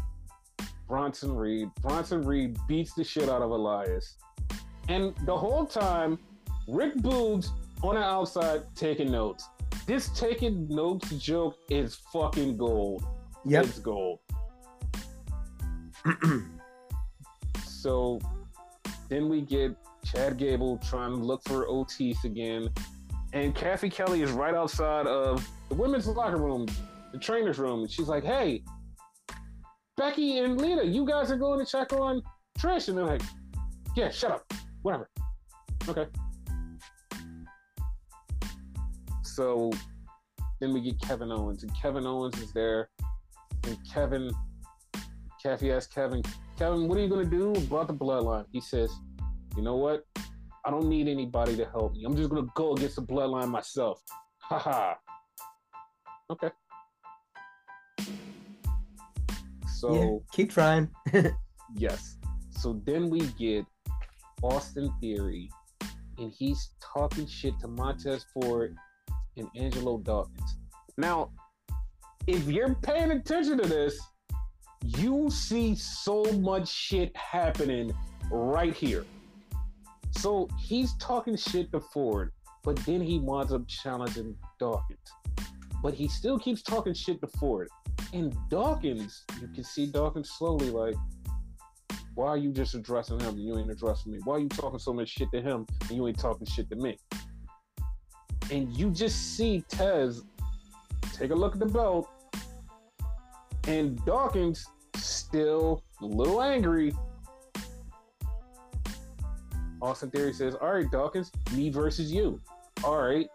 [0.87, 1.69] Bronson Reed.
[1.81, 4.17] Bronson Reed beats the shit out of Elias.
[4.89, 6.17] And the whole time,
[6.67, 7.49] Rick Boogs
[7.83, 9.47] on the outside taking notes.
[9.85, 13.05] This taking notes joke is fucking gold.
[13.45, 13.65] Yep.
[13.65, 14.19] It's gold.
[17.63, 18.19] so
[19.09, 22.69] then we get Chad Gable trying to look for Otis again.
[23.33, 26.65] And Cathy Kelly is right outside of the women's locker room
[27.17, 28.63] the trainer's room, and she's like, "Hey,
[29.95, 32.21] Becky and Lita, you guys are going to check on
[32.59, 33.21] Trish," and they're like,
[33.95, 34.53] "Yeah, shut up,
[34.83, 35.09] whatever."
[35.87, 36.05] Okay.
[39.23, 39.71] So
[40.59, 42.89] then we get Kevin Owens, and Kevin Owens is there,
[43.63, 44.31] and Kevin,
[45.41, 46.23] Cathy asks Kevin,
[46.57, 48.45] Kevin, what are you going to do about the bloodline?
[48.51, 48.91] He says,
[49.55, 50.03] you know what?
[50.65, 52.03] I don't need anybody to help me.
[52.03, 54.01] I'm just going to go against the bloodline myself.
[54.39, 54.95] Haha.
[56.31, 56.49] okay.
[59.77, 60.89] So yeah, keep trying.
[61.75, 62.17] yes.
[62.49, 63.63] So then we get
[64.41, 65.51] Austin Theory,
[66.17, 68.75] and he's talking shit to Montez Ford
[69.37, 70.57] and Angelo Dawkins.
[70.97, 71.29] Now,
[72.25, 73.99] if you're paying attention to this,
[74.83, 77.95] you see so much shit happening
[78.31, 79.05] right here.
[80.09, 82.31] So he's talking shit to Ford,
[82.63, 84.97] but then he winds up challenging Dawkins.
[85.83, 87.69] But he still keeps talking shit to Ford.
[88.13, 90.95] And Dawkins, you can see Dawkins slowly like,
[92.15, 94.19] why are you just addressing him and you ain't addressing me?
[94.23, 96.75] Why are you talking so much shit to him and you ain't talking shit to
[96.75, 96.97] me?
[98.49, 100.23] And you just see Tez
[101.13, 102.09] take a look at the belt,
[103.67, 106.93] and Dawkins still a little angry.
[109.81, 112.41] Austin Theory says, All right, Dawkins, me versus you.
[112.83, 113.27] All right.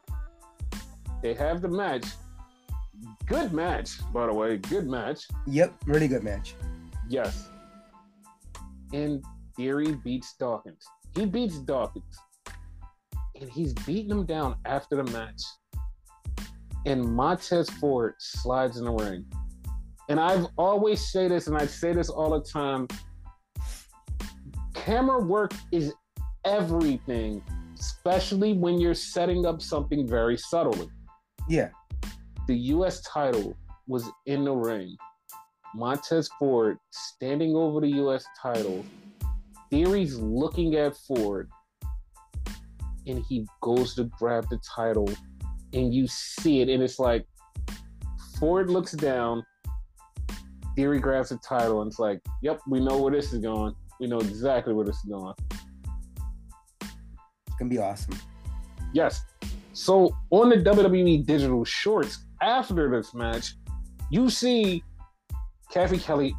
[1.22, 2.06] They have the match.
[3.26, 4.58] Good match, by the way.
[4.58, 5.26] Good match.
[5.46, 6.54] Yep, really good match.
[7.08, 7.48] Yes.
[8.92, 9.24] And
[9.56, 10.84] Theory beats Dawkins.
[11.14, 12.16] He beats Dawkins.
[13.40, 15.42] And he's beating him down after the match.
[16.84, 19.24] And Montez Ford slides in the ring.
[20.08, 22.88] And I've always say this, and I say this all the time.
[24.74, 25.92] Camera work is
[26.44, 27.42] everything,
[27.78, 30.88] especially when you're setting up something very subtly.
[31.48, 31.70] Yeah
[32.46, 33.00] the U.S.
[33.02, 34.96] title was in the ring,
[35.74, 38.24] Montez Ford standing over the U.S.
[38.40, 38.84] title.
[39.70, 41.48] Theory's looking at Ford,
[43.06, 45.08] and he goes to grab the title,
[45.72, 47.26] and you see it, and it's like
[48.38, 49.44] Ford looks down.
[50.76, 53.74] Theory grabs the title, and it's like, "Yep, we know where this is going.
[54.00, 55.34] We know exactly where this is going."
[56.80, 58.18] It's gonna be awesome.
[58.92, 59.22] Yes.
[59.74, 63.54] So on the WWE digital shorts after this match,
[64.10, 64.82] you see
[65.70, 66.34] Cathy Kelly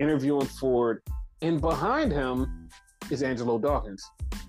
[0.00, 1.02] interviewing Ford,
[1.42, 2.70] and behind him
[3.10, 4.02] is Angelo Dawkins.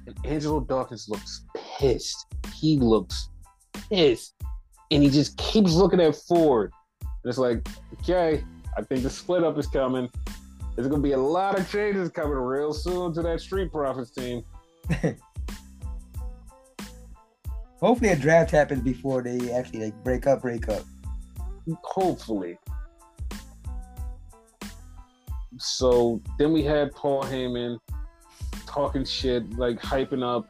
[0.06, 2.26] And Angelo Dawkins looks pissed.
[2.56, 3.30] He looks
[3.74, 4.36] pissed.
[4.92, 6.72] And he just keeps looking at Ford.
[7.02, 7.68] And it's like,
[8.00, 8.44] okay,
[8.78, 10.10] I think the split up is coming.
[10.76, 14.44] There's gonna be a lot of changes coming real soon to that Street Profits team.
[17.82, 20.42] Hopefully, a draft happens before they actually like break up.
[20.42, 20.84] Break up.
[21.84, 22.58] Hopefully.
[25.58, 27.78] So then we had Paul Heyman
[28.66, 30.48] talking shit, like hyping up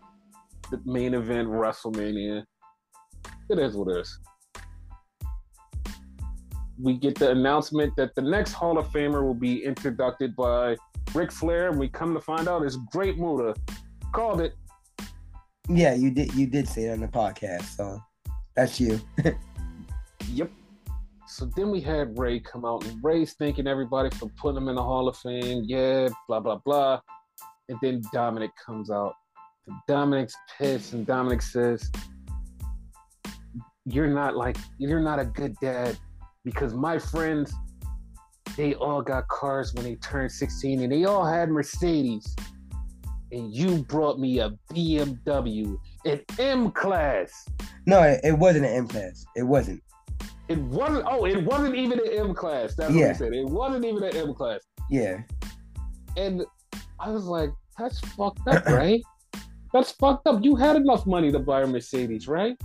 [0.70, 2.44] the main event WrestleMania.
[3.50, 4.20] It is what it is.
[6.82, 10.78] We get the announcement that the next Hall of Famer will be introduced by
[11.14, 13.56] Ric Flair, and we come to find out it's Great Muta.
[14.14, 14.56] Called it.
[15.68, 16.34] Yeah, you did.
[16.36, 18.02] You did say it on the podcast, so
[18.56, 19.00] that's you.
[21.30, 24.76] So then we had Ray come out, and Ray's thanking everybody for putting him in
[24.76, 25.64] the Hall of Fame.
[25.64, 27.00] Yeah, blah blah blah.
[27.70, 29.14] And then Dominic comes out.
[29.88, 31.92] Dominic's pissed, and Dominic says,
[33.86, 36.00] "You're not like you're not a good dad
[36.44, 37.54] because my friends,
[38.58, 42.36] they all got cars when they turned 16, and they all had Mercedes,
[43.32, 47.48] and you brought me a BMW, an M class."
[47.86, 49.24] no, it, it wasn't an M class.
[49.36, 49.84] It wasn't.
[50.50, 51.06] It wasn't.
[51.08, 52.74] Oh, it wasn't even an M class.
[52.76, 53.08] That's Yeah.
[53.08, 53.34] what he said.
[53.34, 54.62] It wasn't even an M class.
[54.90, 55.22] Yeah.
[56.18, 56.44] And
[57.00, 59.02] I was like, "That's fucked up, right?
[59.72, 60.44] That's fucked up.
[60.44, 62.58] You had enough money to buy a Mercedes, right?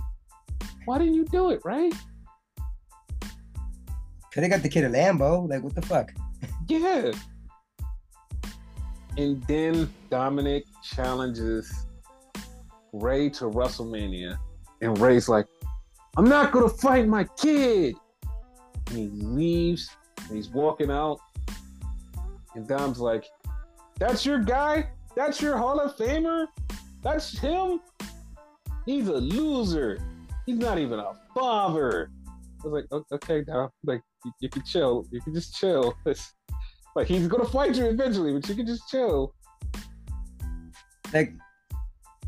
[0.85, 1.93] Why didn't you do it, right?
[3.21, 5.47] Cause they got the kid a Lambo.
[5.47, 6.11] Like, what the fuck?
[6.67, 7.11] Yeah."
[9.17, 11.71] And then Dominic challenges
[12.91, 14.37] Ray to WrestleMania,
[14.81, 15.45] and Ray's like,
[16.17, 17.95] "I'm not gonna fight my kid."
[18.89, 19.89] And he leaves.
[20.27, 21.19] And he's walking out,
[22.55, 23.25] and Dom's like,
[23.99, 24.89] "That's your guy?
[25.15, 26.47] That's your Hall of Famer?
[27.03, 27.79] That's him?
[28.85, 29.99] He's a loser.
[30.45, 32.09] He's not even a father."
[32.63, 33.69] I was like, "Okay, Dom.
[33.83, 35.05] Like, you, you can chill.
[35.11, 35.95] You can just chill.
[36.95, 39.35] Like, he's gonna fight you eventually, but you can just chill."
[41.13, 41.33] Like,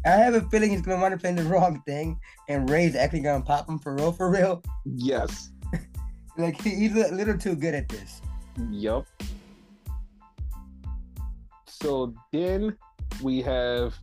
[0.05, 2.19] I have a feeling he's gonna wind up saying the wrong thing,
[2.49, 4.63] and Ray's actually gonna pop him for real, for real.
[4.85, 5.49] Yes.
[6.39, 8.21] Like, he- he's a little too good at this.
[8.69, 9.07] Yup.
[11.65, 12.77] So then
[13.23, 13.95] we have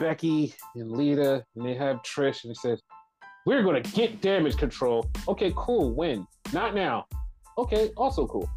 [0.00, 2.82] Becky and Lita, and they have Trish, and it says,
[3.46, 5.08] We're gonna get damage control.
[5.28, 5.92] Okay, cool.
[5.92, 6.26] When?
[6.52, 7.06] Not now.
[7.56, 8.48] Okay, also cool.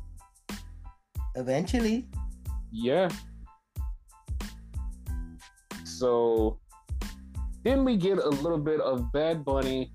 [1.36, 2.08] Eventually,
[2.72, 3.10] Yeah.
[6.02, 6.58] So
[7.64, 9.94] then we get a little bit of Bad Bunny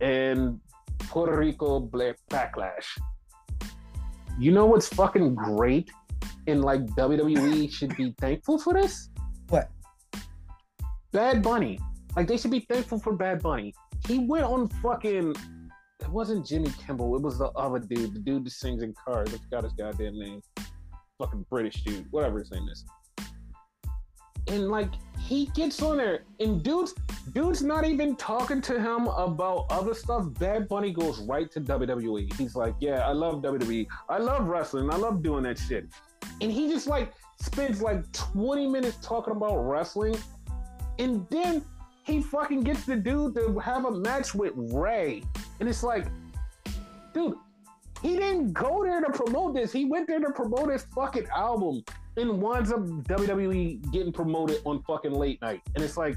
[0.00, 0.60] and
[1.00, 2.86] Puerto Rico Black Backlash.
[4.38, 5.90] You know what's fucking great?
[6.46, 9.08] And like WWE should be thankful for this?
[9.48, 9.68] what?
[11.10, 11.80] Bad Bunny.
[12.14, 13.74] Like they should be thankful for Bad Bunny.
[14.06, 15.34] He went on fucking.
[16.02, 17.16] It wasn't Jimmy Kimmel.
[17.16, 19.34] It was the other dude, the dude that sings in cars.
[19.34, 20.40] I forgot his goddamn name.
[21.18, 22.84] Fucking British dude, whatever his name is.
[24.48, 26.94] And like he gets on there, and dudes,
[27.32, 30.26] dude's not even talking to him about other stuff.
[30.38, 32.32] Bad Bunny goes right to WWE.
[32.34, 33.86] He's like, "Yeah, I love WWE.
[34.08, 34.90] I love wrestling.
[34.90, 35.88] I love doing that shit."
[36.40, 40.16] And he just like spends like 20 minutes talking about wrestling
[40.98, 41.64] and then
[42.04, 45.22] he fucking gets the dude to have a match with Ray.
[45.60, 46.06] And it's like,
[47.14, 47.36] dude,
[48.02, 49.72] he didn't go there to promote this.
[49.72, 51.82] He went there to promote his fucking album
[52.18, 55.60] and winds up WWE getting promoted on fucking late night.
[55.74, 56.16] And it's like,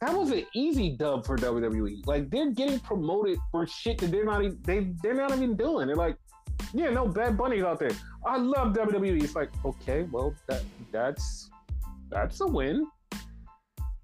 [0.00, 2.06] that was an easy dub for WWE.
[2.06, 5.86] Like they're getting promoted for shit that they're not even they they're not even doing.
[5.86, 6.16] They're like,
[6.72, 7.90] yeah, no, Bad Bunny's out there.
[8.26, 9.22] I love WWE.
[9.22, 10.62] It's like, okay, well that
[10.92, 11.50] that's
[12.10, 12.86] that's a win.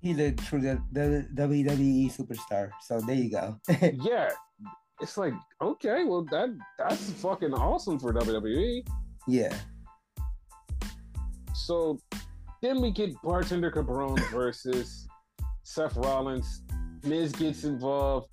[0.01, 2.71] He's a true the, the WWE superstar.
[2.83, 3.57] So there you go.
[4.03, 4.31] yeah,
[5.01, 8.87] it's like okay, well that that's fucking awesome for WWE.
[9.29, 9.55] yeah.
[11.65, 12.01] So
[12.61, 15.07] then we get Bartender Cabron versus
[15.63, 16.63] Seth Rollins.
[17.05, 18.29] Miz gets involved.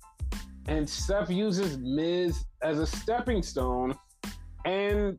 [0.66, 3.94] and Seth uses Miz as a stepping stone,
[4.64, 5.18] and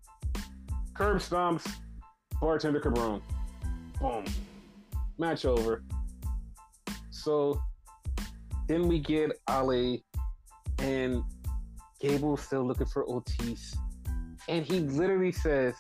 [0.94, 1.70] curb stomps
[2.42, 3.22] bartender Cabron.
[4.00, 4.26] Boom,
[5.18, 5.84] match over.
[7.10, 7.62] So
[8.68, 10.04] then we get Ali,
[10.80, 11.24] and
[12.02, 13.76] Gable's still looking for Otis,
[14.50, 15.76] and he literally says,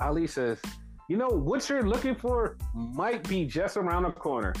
[0.00, 0.60] Ali says,
[1.14, 4.52] "You know what you're looking for might be just around the corner."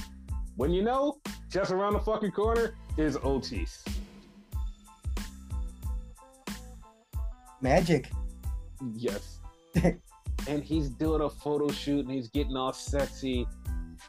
[0.54, 1.18] When you know,
[1.50, 3.84] just around the fucking corner is Otis.
[7.60, 8.08] Magic.
[8.92, 9.40] Yes.
[10.46, 13.48] and he's doing a photo shoot and he's getting all sexy.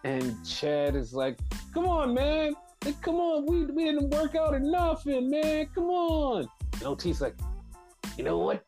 [0.03, 1.39] And Chad is like,
[1.73, 2.53] come on, man.
[2.83, 6.47] Like, come on, we, we didn't work out enough, and man, come on.
[6.73, 7.33] And Otis like,
[8.19, 8.63] you know what?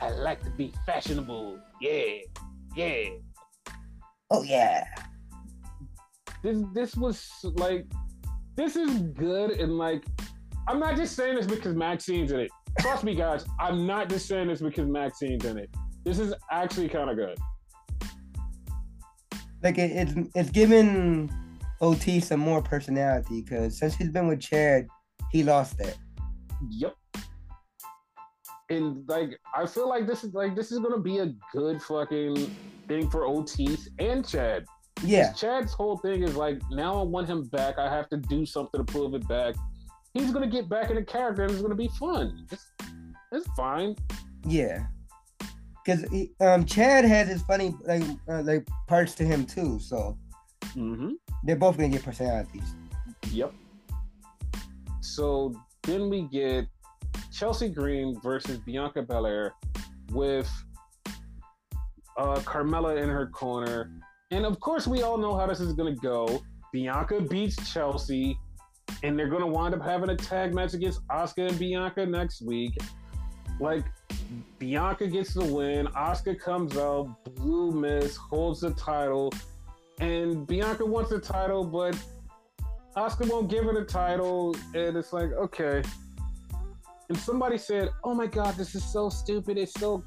[0.00, 1.58] I like to be fashionable.
[1.80, 2.18] Yeah,
[2.76, 3.08] yeah.
[4.30, 4.86] Oh yeah.
[6.42, 7.86] This this was like,
[8.56, 10.04] this is good and like,
[10.68, 12.50] I'm not just saying this because Maxxine's in it.
[12.80, 13.44] Trust me, guys.
[13.58, 15.70] I'm not just saying this because Maxxine's in it.
[16.04, 17.38] This is actually kind of good.
[19.62, 21.30] Like it, it's it's given
[21.80, 24.86] OT some more personality because since he's been with Chad,
[25.32, 25.96] he lost it.
[26.70, 26.94] Yep.
[28.68, 32.54] And like I feel like this is like this is gonna be a good fucking
[32.88, 34.66] thing for Otis and Chad.
[35.02, 35.32] Yeah.
[35.32, 37.78] Chad's whole thing is like now I want him back.
[37.78, 39.54] I have to do something to prove it back.
[40.14, 42.46] He's gonna get back in the character and it's gonna be fun.
[42.50, 42.72] It's,
[43.30, 43.94] it's fine.
[44.44, 44.86] Yeah.
[45.84, 46.04] Because
[46.40, 50.18] um, Chad has his funny like uh, like parts to him too, so
[50.74, 51.10] mm-hmm.
[51.44, 52.74] they're both gonna get personalities.
[53.30, 53.54] Yep.
[55.00, 55.54] So
[55.84, 56.66] then we get
[57.32, 59.54] Chelsea Green versus Bianca Belair
[60.12, 60.50] with
[62.16, 63.90] uh, Carmella in her corner.
[64.30, 66.42] And of course, we all know how this is going to go.
[66.72, 68.38] Bianca beats Chelsea,
[69.02, 72.42] and they're going to wind up having a tag match against Asuka and Bianca next
[72.42, 72.76] week.
[73.60, 73.84] Like,
[74.58, 75.86] Bianca gets the win.
[75.88, 79.32] Asuka comes out, blue miss, holds the title,
[80.00, 81.96] and Bianca wants the title, but
[82.96, 84.54] Asuka won't give her the title.
[84.74, 85.82] And it's like, okay,
[87.08, 89.58] and somebody said, "Oh my god, this is so stupid.
[89.58, 90.02] It's so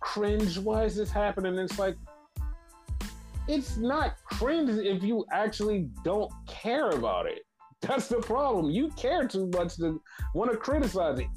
[0.00, 0.58] cringe.
[0.58, 1.96] Why is this happening?" And it's like,
[3.48, 7.40] it's not cringe if you actually don't care about it.
[7.82, 8.70] That's the problem.
[8.70, 10.00] You care too much to
[10.34, 11.28] want to criticize it.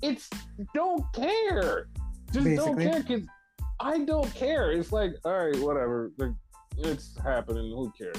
[0.00, 0.30] It's
[0.74, 1.88] don't care.
[2.32, 2.56] Just Basically.
[2.56, 3.28] don't care because
[3.80, 4.70] I don't care.
[4.72, 6.12] It's like, all right, whatever.
[6.78, 7.70] It's happening.
[7.70, 8.16] Who cares?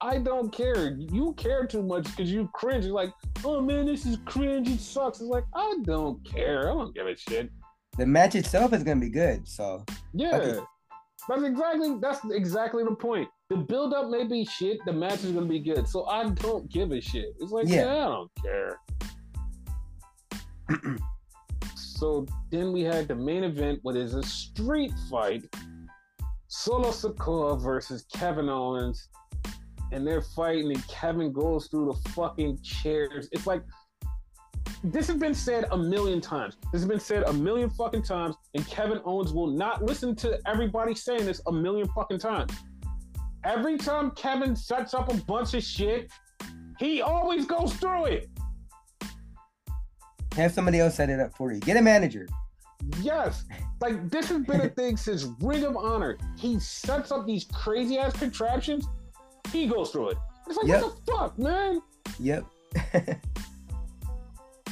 [0.00, 0.96] I don't care.
[0.96, 2.84] You care too much because you cringe.
[2.84, 3.12] You're like,
[3.44, 4.68] oh man, this is cringe.
[4.68, 5.20] It sucks.
[5.20, 6.70] It's like, I don't care.
[6.70, 7.50] I don't give a shit.
[7.96, 9.48] The match itself is gonna be good.
[9.48, 10.60] So yeah,
[11.28, 13.28] that's exactly that's exactly the point.
[13.50, 14.78] The build up may be shit.
[14.84, 15.88] The match is gonna be good.
[15.88, 17.34] So I don't give a shit.
[17.40, 18.80] It's like, yeah, yeah I don't care.
[21.74, 25.42] so then we had the main event, what is a street fight.
[26.46, 29.08] Solo Sikoa versus Kevin Owens
[29.92, 33.28] and they're fighting, and Kevin goes through the fucking chairs.
[33.32, 33.62] It's like
[34.84, 36.56] this has been said a million times.
[36.72, 40.38] This has been said a million fucking times, and Kevin Owens will not listen to
[40.46, 42.52] everybody saying this a million fucking times.
[43.44, 46.10] Every time Kevin sets up a bunch of shit,
[46.78, 48.30] he always goes through it.
[50.34, 51.58] Have somebody else set it up for you.
[51.60, 52.28] Get a manager.
[53.00, 53.44] Yes.
[53.80, 56.16] Like this has been a thing since Ring of Honor.
[56.36, 58.86] He sets up these crazy ass contraptions
[59.52, 60.18] he goes through it.
[60.46, 60.82] It's like, yep.
[60.82, 61.80] what the fuck, man?
[62.18, 62.44] Yep.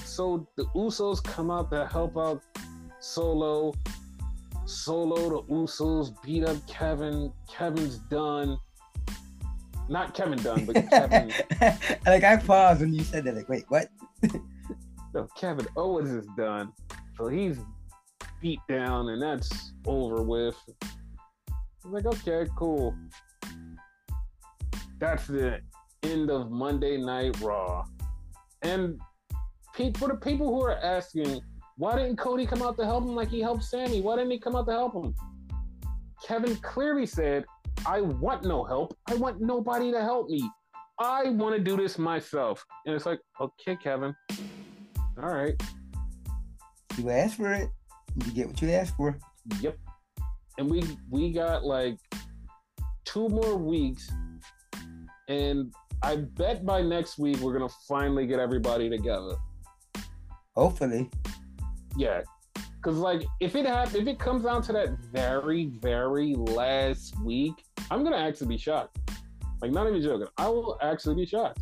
[0.04, 2.42] so the Usos come out to help out
[3.00, 3.74] Solo.
[4.64, 7.32] Solo, the Usos beat up Kevin.
[7.48, 8.58] Kevin's done.
[9.88, 11.32] Not Kevin Dunn, but Kevin.
[12.06, 13.36] like I paused when you said that.
[13.36, 13.88] Like, wait, what?
[15.14, 16.72] no, Kevin Owens is done.
[17.16, 17.58] So he's
[18.40, 20.56] beat down, and that's over with.
[21.84, 22.96] I'm like, okay, cool
[24.98, 25.60] that's the
[26.02, 27.84] end of Monday Night Raw.
[28.62, 28.98] And
[29.98, 31.40] for the people who are asking,
[31.76, 34.00] why didn't Cody come out to help him like he helped Sammy?
[34.00, 35.14] Why didn't he come out to help him?
[36.26, 37.44] Kevin clearly said,
[37.84, 38.96] I want no help.
[39.08, 40.50] I want nobody to help me.
[40.98, 42.64] I want to do this myself.
[42.86, 44.14] And it's like, okay, Kevin.
[45.22, 45.54] All right.
[46.96, 47.68] You asked for it.
[48.24, 49.18] You get what you asked for.
[49.60, 49.76] Yep.
[50.56, 51.98] And we we got like
[53.04, 54.10] two more weeks
[55.28, 55.72] and
[56.02, 59.34] I bet by next week we're gonna finally get everybody together.
[60.54, 61.10] Hopefully.
[61.96, 62.22] Yeah,
[62.76, 67.54] because like if it happens, if it comes down to that very very last week,
[67.90, 68.98] I'm gonna actually be shocked.
[69.62, 71.60] Like not even joking, I will actually be shocked.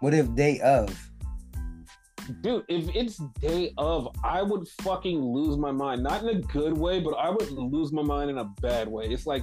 [0.00, 1.10] What if day of?
[2.40, 6.02] Dude, if it's day of, I would fucking lose my mind.
[6.02, 9.06] Not in a good way, but I would lose my mind in a bad way.
[9.06, 9.42] It's like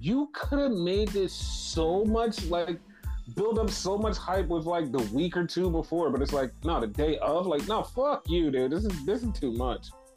[0.00, 2.80] you could have made this so much like
[3.36, 6.50] build up so much hype with like the week or two before, but it's like,
[6.64, 8.72] no, the day of, like, no, fuck you, dude.
[8.72, 9.88] This is this is too much.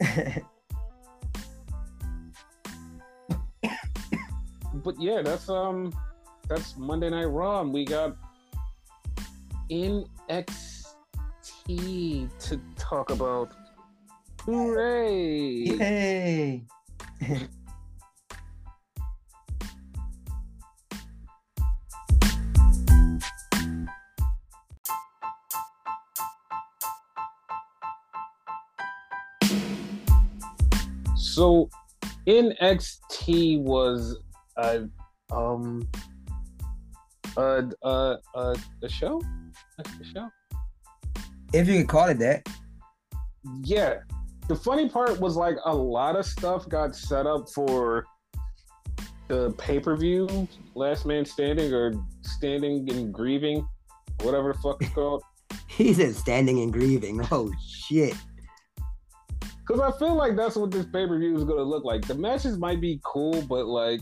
[4.74, 5.92] but yeah, that's um
[6.48, 8.16] that's Monday Night Raw, and we got
[9.70, 10.08] NXT
[12.38, 13.52] to talk about.
[14.42, 15.64] Hooray!
[15.64, 16.64] Yay!
[31.34, 31.68] So
[32.28, 34.16] NXT was
[34.56, 34.88] a
[35.32, 35.88] um
[37.36, 39.20] a a a, a show,
[39.80, 40.28] a show.
[41.52, 42.48] If you could call it that.
[43.64, 43.96] Yeah.
[44.46, 48.04] The funny part was like a lot of stuff got set up for
[49.26, 53.66] the pay per view, Last Man Standing or Standing and Grieving,
[54.22, 55.22] whatever the fuck it's called.
[55.66, 57.20] He said standing and grieving.
[57.32, 58.14] Oh shit.
[59.66, 62.06] Because I feel like that's what this pay per view is going to look like.
[62.06, 64.00] The matches might be cool, but like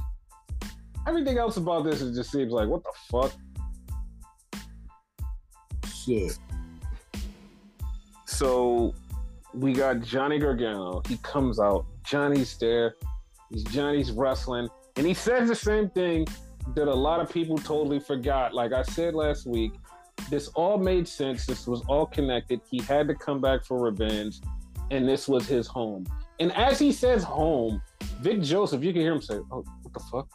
[1.06, 3.32] everything else about this, it just seems like, what the fuck?
[5.86, 6.38] Shit.
[8.26, 8.94] So
[9.54, 11.02] we got Johnny Gargano.
[11.06, 11.86] He comes out.
[12.04, 12.94] Johnny's there.
[13.50, 14.68] He's Johnny's wrestling.
[14.96, 16.26] And he says the same thing
[16.74, 18.54] that a lot of people totally forgot.
[18.54, 19.72] Like I said last week,
[20.30, 21.46] this all made sense.
[21.46, 22.60] This was all connected.
[22.70, 24.40] He had to come back for revenge,
[24.92, 26.06] and this was his home.
[26.38, 27.82] And as he says home,
[28.20, 30.28] Vic Joseph, you can hear him say, Oh, what the fuck?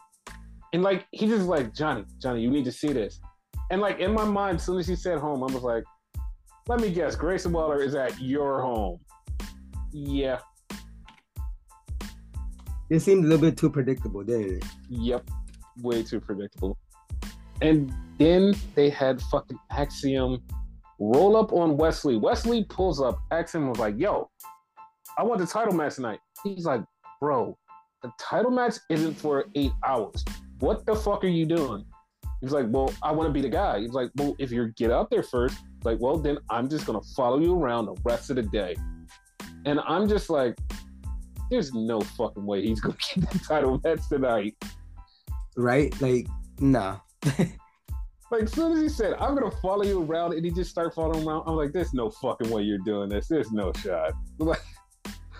[0.73, 3.21] And like he just like, Johnny, Johnny, you need to see this.
[3.69, 5.83] And like in my mind, as soon as he said home, I was like,
[6.67, 8.99] let me guess, Grayson Waller is at your home.
[9.93, 10.39] Yeah.
[12.89, 14.65] It seemed a little bit too predictable, didn't it?
[14.89, 15.29] Yep.
[15.81, 16.77] Way too predictable.
[17.61, 20.41] And then they had fucking Axiom
[20.99, 22.17] roll up on Wesley.
[22.17, 23.19] Wesley pulls up.
[23.31, 24.29] Axiom was like, yo,
[25.17, 26.19] I want the title match tonight.
[26.43, 26.81] He's like,
[27.19, 27.57] bro,
[28.03, 30.23] the title match isn't for eight hours.
[30.59, 31.85] What the fuck are you doing?
[32.41, 33.79] He's like, well, I want to be the guy.
[33.79, 37.01] He's like, well, if you get out there first, like, well, then I'm just gonna
[37.15, 38.75] follow you around the rest of the day.
[39.65, 40.57] And I'm just like,
[41.49, 44.55] there's no fucking way he's gonna get the title match tonight.
[45.55, 45.99] Right?
[46.01, 46.27] Like,
[46.59, 46.97] nah.
[48.29, 50.91] Like as soon as he said, "I'm gonna follow you around," and he just started
[50.91, 53.27] following around, I'm like, "There's no fucking way you're doing this.
[53.27, 54.13] There's no shot."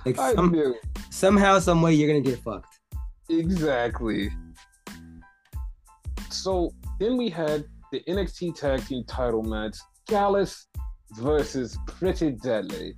[0.05, 0.75] Like, like some,
[1.09, 2.79] somehow, some way, you're gonna get fucked.
[3.29, 4.29] exactly.
[6.29, 9.75] So then we had the NXT Tag Team Title match:
[10.07, 10.67] Gallus
[11.15, 12.93] versus Pretty Deadly,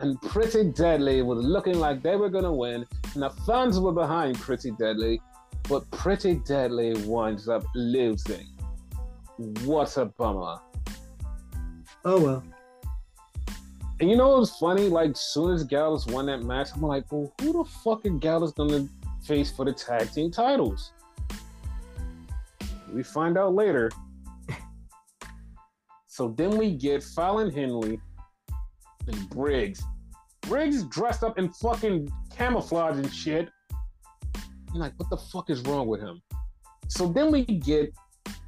[0.00, 4.40] and Pretty Deadly was looking like they were gonna win, and the fans were behind
[4.40, 5.20] Pretty Deadly,
[5.68, 8.48] but Pretty Deadly winds up losing.
[9.64, 10.58] What a bummer.
[12.04, 12.44] Oh well.
[13.98, 14.88] And you know what was funny?
[14.88, 18.52] Like, soon as Gallus won that match, I'm like, well, who the fuck is Gallus
[18.52, 18.86] gonna
[19.22, 20.92] face for the tag team titles?
[22.92, 23.90] We find out later.
[26.06, 27.98] so then we get Fallon Henley
[29.06, 29.82] and Briggs.
[30.42, 33.48] Briggs dressed up in fucking camouflage and shit.
[34.74, 36.20] I'm like, what the fuck is wrong with him?
[36.88, 37.94] So then we get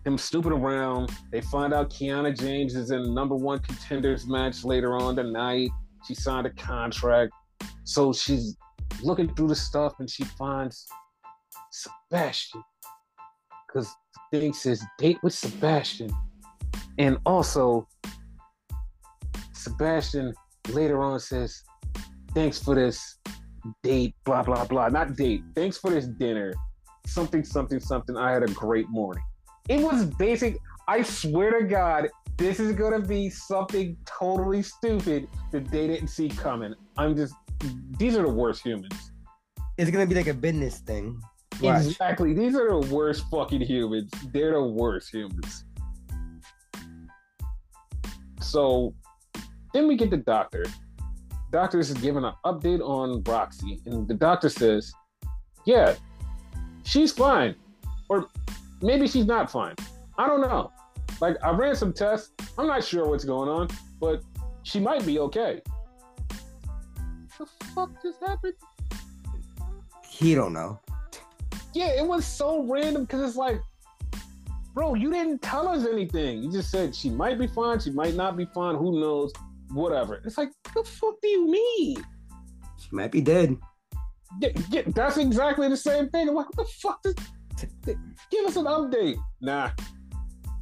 [0.05, 1.11] him snooping around.
[1.31, 5.71] They find out Kiana James is in number one contenders match later on tonight.
[6.07, 7.33] She signed a contract.
[7.85, 8.57] So she's
[9.03, 10.87] looking through the stuff and she finds
[11.71, 12.63] Sebastian.
[13.67, 13.95] Because
[14.33, 16.11] the thing says date with Sebastian.
[16.99, 17.87] And also,
[19.53, 20.35] Sebastian
[20.71, 21.63] later on says,
[22.35, 23.19] thanks for this
[23.83, 24.89] date, blah, blah, blah.
[24.89, 25.43] Not date.
[25.55, 26.53] Thanks for this dinner.
[27.07, 28.17] Something, something, something.
[28.17, 29.23] I had a great morning.
[29.69, 30.59] It was basic.
[30.89, 36.29] I swear to God, this is gonna be something totally stupid that they didn't see
[36.29, 36.75] coming.
[36.97, 37.35] I'm just
[37.99, 39.13] these are the worst humans.
[39.79, 41.21] It's gonna be like a business thing.
[41.61, 41.87] Watch.
[41.87, 42.33] Exactly.
[42.33, 44.11] These are the worst fucking humans.
[44.33, 45.65] They're the worst humans.
[48.41, 48.95] So
[49.73, 50.65] then we get the doctor.
[51.51, 54.93] Doctor is giving an update on Roxy, and the doctor says,
[55.67, 55.95] Yeah,
[56.83, 57.55] she's fine.
[58.09, 58.29] Or
[58.83, 59.75] maybe she's not fine.
[60.19, 60.73] I don't know.
[61.21, 62.33] Like I ran some tests.
[62.59, 63.69] I'm not sure what's going on,
[64.01, 64.23] but
[64.63, 65.61] she might be okay.
[67.39, 68.55] The fuck just happened?
[70.09, 70.81] He don't know.
[71.75, 73.61] Yeah, it was so random because it's like
[74.75, 76.43] bro, you didn't tell us anything.
[76.43, 79.33] You just said she might be fine, she might not be fine, who knows,
[79.71, 80.21] whatever.
[80.25, 81.97] It's like, the fuck do you mean?
[82.79, 83.57] She might be dead.
[84.41, 86.33] Yeah, yeah, that's exactly the same thing.
[86.33, 87.03] What the fuck?
[87.03, 87.15] Does,
[87.85, 89.17] give us an update.
[89.41, 89.71] Nah.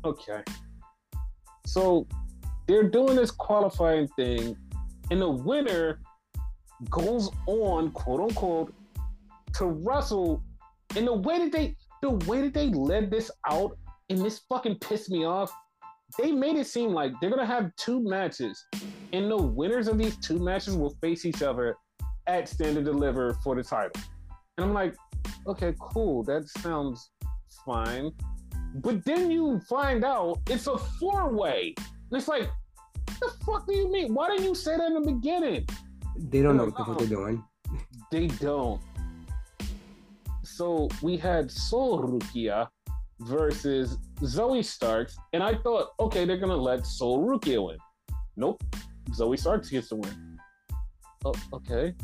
[0.04, 0.42] Okay.
[1.66, 2.06] So
[2.66, 4.56] they're doing this qualifying thing,
[5.10, 6.00] and the winner
[6.88, 8.74] goes on, quote unquote,
[9.54, 10.42] to wrestle.
[10.96, 13.76] And the way that they the way that they led this out,
[14.08, 15.52] and this fucking pissed me off.
[16.18, 18.64] They made it seem like they're gonna have two matches,
[19.12, 21.76] and the winners of these two matches will face each other
[22.26, 23.92] at Stand and Deliver for the title.
[24.56, 24.96] And I'm like,
[25.46, 27.10] okay, cool, that sounds
[27.64, 28.12] fine.
[28.76, 31.74] But then you find out it's a four way.
[31.76, 32.48] And it's like,
[33.06, 34.14] what the fuck do you mean?
[34.14, 35.66] Why didn't you say that in the beginning?
[36.16, 37.44] They don't know what the fuck they're doing.
[38.10, 38.80] They don't.
[40.42, 42.68] So we had Sol Ruca
[43.20, 47.78] versus Zoey Starks, and I thought, okay, they're gonna let Sol Ruca win.
[48.36, 48.62] Nope,
[49.10, 50.38] Zoey Starks gets to win.
[51.24, 51.94] Oh, okay.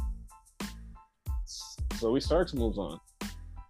[1.95, 2.99] Zoey Starks moves on.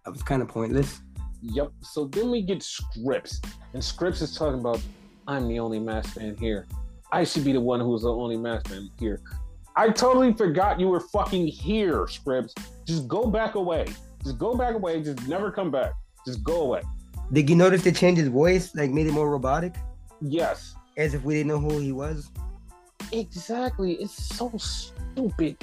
[0.07, 1.01] That was kind of pointless.
[1.41, 1.73] Yep.
[1.81, 4.81] So then we get Scrypts, and Scrypts is talking about,
[5.27, 6.65] I'm the only masked man here.
[7.11, 9.19] I should be the one who's the only masked man here.
[9.75, 12.53] I totally forgot you were fucking here, Scrypts.
[12.85, 13.87] Just go back away.
[14.23, 15.03] Just go back away.
[15.03, 15.91] Just never come back.
[16.25, 16.83] Just go away.
[17.33, 19.75] Did you notice they changed his voice, like made it more robotic,
[20.21, 20.73] Yes.
[20.95, 22.31] as if we didn't know who he was?
[23.11, 23.95] Exactly.
[23.95, 25.57] It's so stupid.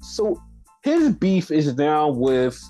[0.00, 0.42] So
[0.82, 2.60] his beef is now with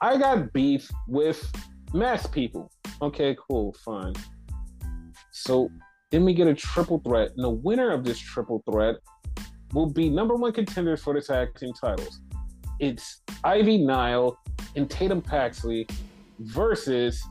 [0.00, 1.50] I got beef with
[1.92, 2.70] mass people.
[3.02, 4.14] Okay, cool, fine.
[5.32, 5.70] So
[6.10, 8.96] then we get a triple threat, and the winner of this triple threat
[9.72, 12.20] will be number one contenders for the tag team titles.
[12.80, 14.38] It's Ivy Nile
[14.76, 15.86] and Tatum Paxley
[16.38, 17.22] versus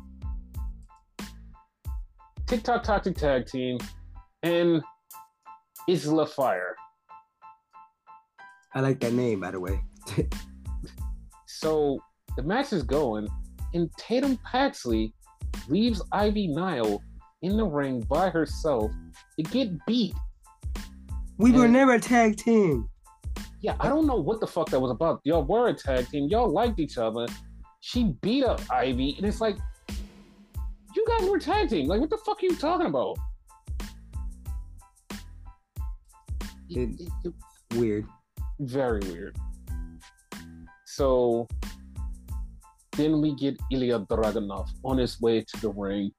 [2.48, 3.78] TikTok Toxic Tag Team
[4.44, 4.82] and
[5.88, 6.76] Isla Fire.
[8.74, 9.82] I like that name, by the way.
[11.46, 12.00] So
[12.36, 13.28] the match is going,
[13.74, 15.14] and Tatum Paxley
[15.68, 17.02] leaves Ivy Nile
[17.42, 18.92] in the ring by herself
[19.38, 20.14] to get beat.
[21.38, 22.88] we were never a tag team.
[23.62, 25.20] Yeah, I don't know what the fuck that was about.
[25.24, 26.28] Y'all were a tag team.
[26.30, 27.26] Y'all liked each other.
[27.80, 29.58] She beat up Ivy, and it's like,
[30.96, 31.88] you guys were tag team.
[31.88, 33.18] Like, what the fuck are you talking about?
[36.70, 37.34] It- It- it-
[37.78, 38.06] Weird.
[38.60, 39.36] very weird.
[40.98, 41.48] So
[42.94, 46.12] then we get Ilja Dragunov on his way to the ring.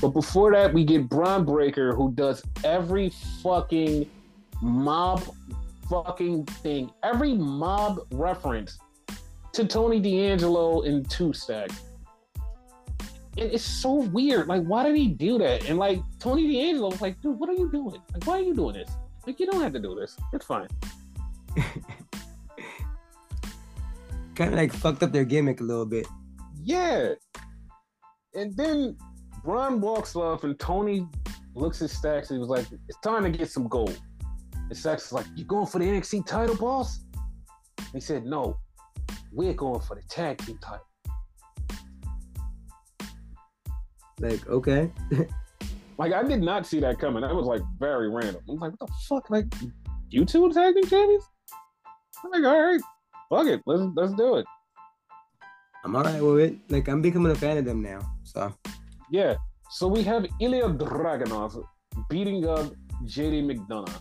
[0.00, 3.10] But before that, we get Bron Breakker, who does every
[3.42, 4.08] fucking
[4.62, 5.22] mob
[5.90, 8.78] fucking thing, every mob reference
[9.52, 11.68] to Tony D'Angelo in Two Stack.
[13.36, 14.48] And it's so weird.
[14.48, 15.68] Like, why did he do that?
[15.68, 18.00] And like Tony D'Angelo was like, dude, what are you doing?
[18.14, 18.90] Like, why are you doing this?
[19.26, 20.16] Like, you don't have to do this.
[20.32, 20.68] It's fine.
[24.38, 26.06] Kind of like fucked up their gimmick a little bit.
[26.62, 27.14] Yeah.
[28.34, 28.96] And then
[29.42, 31.08] Bron walks off and Tony
[31.56, 33.98] looks at Stacks and he was like, It's time to get some gold.
[34.54, 37.00] And Stacks is like, You going for the NXT title, boss?
[37.92, 38.56] He said, No,
[39.32, 40.86] we're going for the tag team title.
[44.20, 44.92] Like, okay.
[45.98, 47.22] Like I did not see that coming.
[47.22, 48.40] That was like very random.
[48.48, 49.30] I'm like, what the fuck?
[49.30, 49.46] Like
[50.10, 51.24] you two tag team champions?
[52.24, 52.80] I'm like, all right,
[53.28, 53.60] fuck it.
[53.66, 54.46] Let's let's do it.
[55.84, 56.58] I'm alright with it.
[56.68, 58.00] Like, I'm becoming a fan of them now.
[58.24, 58.52] So,
[59.10, 59.36] Yeah.
[59.70, 61.62] So we have Ilja Dragunov
[62.08, 62.72] beating up
[63.04, 64.00] JD McDonagh.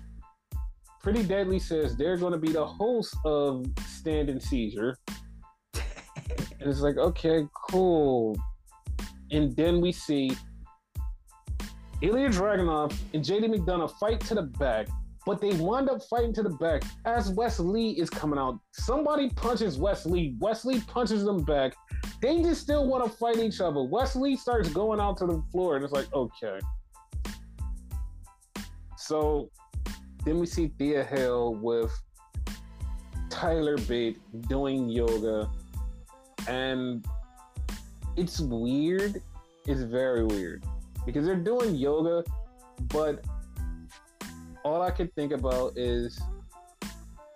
[1.04, 4.98] Pretty Deadly says they're going to be the host of Stand and Seizure.
[5.76, 5.84] and
[6.62, 8.38] it's like, okay, cool.
[9.32, 10.32] And then we see
[12.02, 14.88] Ilja Dragunov and JD McDonagh fight to the back,
[15.28, 18.60] but they wind up fighting to the back as Wesley is coming out.
[18.72, 20.38] Somebody punches Wesley.
[20.40, 21.74] Wesley punches them back.
[22.22, 23.84] They just still want to fight each other.
[23.84, 26.60] Wesley starts going out to the floor, and it's like, okay.
[28.96, 29.52] So
[30.24, 31.92] then we see Thea Hail with
[33.30, 35.52] Tyler Bate doing yoga,
[36.48, 37.06] and
[38.16, 39.22] it's weird.
[39.66, 40.64] It's very weird
[41.06, 42.24] because they're doing yoga,
[42.88, 43.26] but
[44.68, 46.20] all I can think about is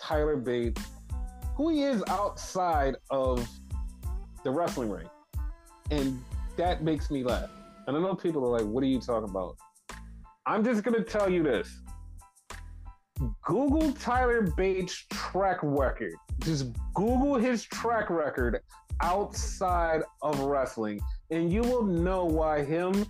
[0.01, 0.83] Tyler Bates,
[1.55, 3.47] who he is outside of
[4.43, 5.07] the wrestling ring.
[5.91, 6.21] And
[6.57, 7.49] that makes me laugh.
[7.87, 9.55] And I know people are like, what are you talking about?
[10.45, 11.69] I'm just going to tell you this
[13.45, 16.13] Google Tyler Bates' track record.
[16.39, 18.59] Just Google his track record
[19.01, 20.99] outside of wrestling.
[21.29, 23.05] and you will know why him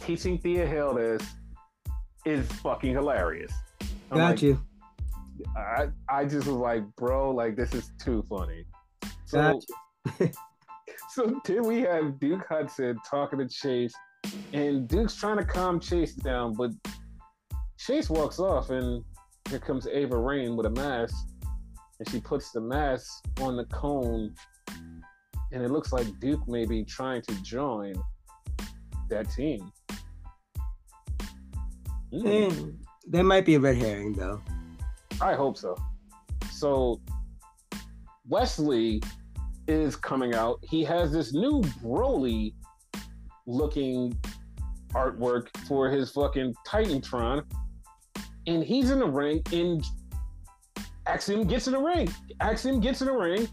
[0.00, 1.22] teaching Thea Hail this
[2.26, 3.52] is fucking hilarious.
[4.10, 4.60] I'm Got like, you.
[5.56, 8.64] I, I just was like, bro, like this is too funny.
[9.26, 9.60] So,
[11.10, 13.94] so then we have Duke Hudson talking to Chase,
[14.52, 16.72] and Duke's trying to calm Chase down, but
[17.78, 19.04] Chase walks off, and
[19.48, 21.14] here comes Ava Raine with a mask,
[21.98, 24.34] and she puts the mask on the cone,
[25.52, 27.94] and it looks like Duke may be trying to join
[29.10, 29.70] that team.
[32.12, 32.26] Hmm.
[32.26, 32.50] Eh,
[33.08, 34.40] that might be a red herring though.
[35.20, 35.76] I hope so.
[36.50, 37.00] So
[38.28, 39.02] Wesley
[39.68, 40.58] is coming out.
[40.62, 42.54] He has this new Broly
[43.46, 44.16] looking
[44.92, 47.44] artwork for his fucking Titantron.
[48.46, 49.84] And he's in the ring and
[51.06, 52.08] Axiom gets in the ring.
[52.40, 53.48] Axiom gets in the ring,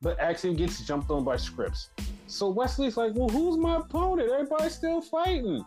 [0.00, 1.88] but Axiom gets jumped on by Scrypts.
[2.26, 4.30] So Wesley's like, well, who's my opponent?
[4.30, 5.64] Everybody's still fighting.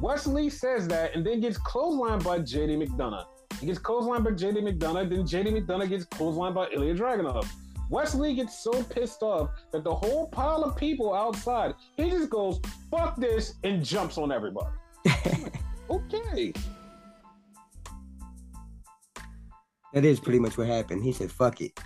[0.00, 3.26] Wesley says that and then gets clotheslined by JD McDonagh.
[3.60, 7.48] He gets clotheslined by JD McDonagh, then JD McDonagh gets clotheslined by Ilja Dragunov.
[7.88, 12.60] Wesley gets so pissed off that the whole pile of people outside, he just goes,
[12.90, 14.68] fuck this, and jumps on everybody.
[15.88, 16.52] Okay.
[19.92, 21.04] That is pretty much what happened.
[21.04, 21.78] He said, "Fuck it."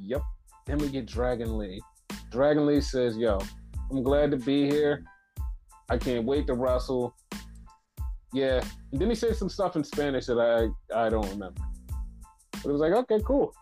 [0.00, 0.22] Yep.
[0.66, 1.82] Then we get Dragon Lee.
[2.30, 3.40] Dragon Lee says, yo,
[3.90, 5.02] I'm glad to be here.
[5.88, 7.16] I can't wait to wrestle.
[8.32, 8.62] Yeah.
[8.92, 10.68] And then he said some stuff in Spanish that I
[11.06, 11.60] I don't remember.
[12.52, 13.54] But it was like, okay, cool.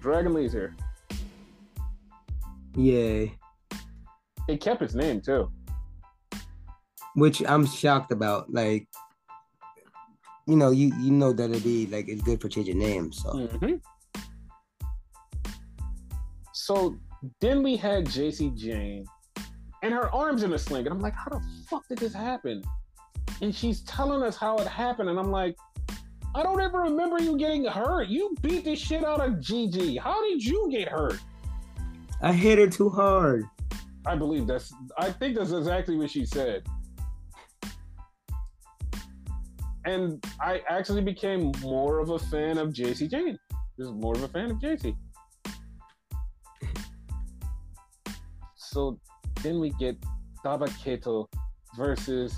[0.00, 0.74] Dragon Lee's here.
[2.76, 3.36] Yay.
[4.46, 5.50] He kept his name too.
[7.16, 8.52] which I'm shocked about.
[8.52, 8.88] Like,
[10.46, 13.22] you know, you you know that it'd be like it's good for changing names.
[13.22, 13.80] So Mhm.
[16.52, 16.96] So
[17.40, 19.04] then we had Jacy Jayne
[19.82, 20.86] and her arms in a sling.
[20.86, 22.62] And I'm like, how the fuck did this happen?
[23.42, 25.10] And she's telling us how it happened.
[25.10, 25.56] And I'm like,
[26.34, 28.08] I don't ever remember you getting hurt.
[28.08, 29.96] You beat the shit out of Gigi.
[29.96, 31.20] How did you get hurt?
[32.20, 33.44] I hit her too hard.
[34.06, 36.66] I believe that's, I think that's exactly what she said.
[39.84, 43.38] And I actually became more of a fan of Jacy Jayne.
[43.78, 44.96] Just more of a fan of Jacy.
[48.56, 48.98] So
[49.42, 49.96] then we get
[50.44, 51.28] Dabba-Kato
[51.76, 52.34] versus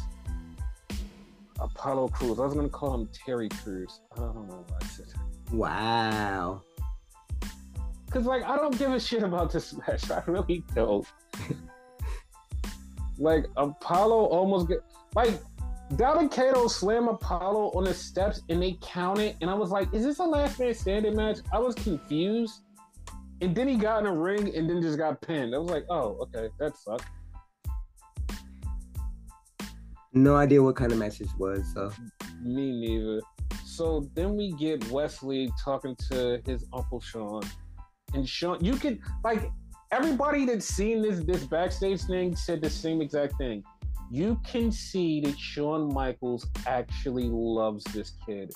[1.58, 2.38] Apollo Crews.
[2.38, 4.00] I was gonna call him Terry Crews.
[4.14, 5.54] I don't know why I said that.
[5.54, 6.62] Wow.
[8.10, 10.10] Cause like I don't give a shit about this match.
[10.10, 11.06] I really don't.
[13.18, 14.80] like Apollo almost get
[15.14, 15.40] like
[15.94, 20.04] Dabba slam Apollo on the steps and they count it, and I was like, is
[20.04, 21.38] this a last man standing match?
[21.52, 22.62] I was confused.
[23.42, 25.54] And then he got in a ring and then just got pinned.
[25.54, 27.04] I was like, oh, okay, that sucked.
[30.16, 31.70] No idea what kind of match this was.
[31.74, 31.92] So
[32.40, 33.20] Me neither.
[33.66, 37.42] So then we get Wesley talking to his uncle Shawn,
[38.14, 39.50] and Shawn, you can like
[39.92, 43.62] everybody that's seen this this backstage thing said the same exact thing.
[44.10, 48.50] You can see that Shawn Michaels actually loves this kid.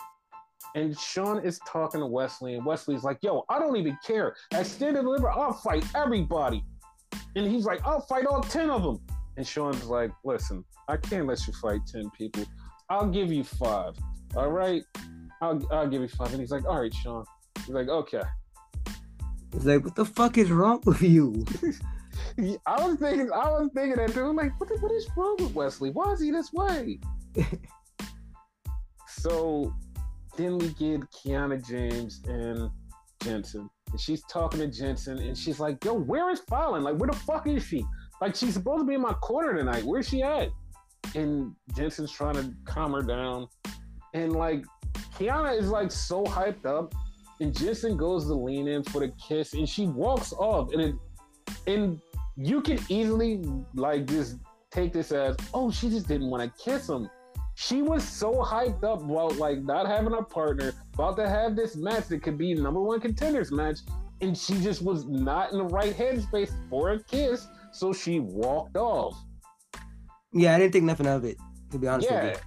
[0.75, 4.35] And Shawn is talking to Wesley, and Wesley's like, "Yo, I don't even care.
[4.55, 6.65] At Stand and Deliver, I'll fight everybody."
[7.37, 8.99] And he's like, "I'll fight all ten of them."
[9.37, 12.45] And Shawn's like, "Listen, I can't let you fight ten people.
[12.89, 13.95] I'll give you five.
[14.37, 14.83] All right,
[15.41, 16.33] I'll I'll give you five.
[16.33, 17.25] And he's like, "All right, Shawn."
[17.59, 18.23] He's like, "Okay."
[19.53, 21.45] He's like, what the fuck is wrong with you?
[22.67, 24.25] I was thinking, I was thinking that too.
[24.25, 25.91] I'm like, what, the, what is wrong with Wesley?
[25.91, 27.01] Why is he this way?
[29.09, 29.75] so
[30.37, 32.71] then we get Kiana James and
[33.23, 33.69] Jensen.
[33.91, 36.85] And she's talking to Jensen and she's like, yo, where is Fallon?
[36.85, 37.85] Like, where the fuck is she?
[38.21, 39.85] Like, she's supposed to be in my corner tonight.
[39.85, 40.51] Where's she at?
[41.15, 43.49] And Jensen's trying to calm her down.
[44.15, 44.65] And like,
[45.17, 46.95] Kiana is like so hyped up.
[47.41, 50.73] And Jensen goes to lean in for the kiss and she walks off.
[50.73, 50.95] And it,
[51.67, 52.01] and
[52.37, 53.43] you can easily
[53.75, 54.37] like just
[54.71, 57.09] take this as, oh, she just didn't want to kiss him.
[57.55, 61.77] She was so hyped up about like not having a partner, about to have this
[61.77, 63.81] match that could be number one contenders match,
[64.23, 68.77] and she just was not in the right headspace for a kiss, so she walked
[68.77, 69.17] off.
[70.33, 71.37] yeah, I didn't think nothing of it.
[71.71, 72.25] To be honest yeah.
[72.25, 72.43] with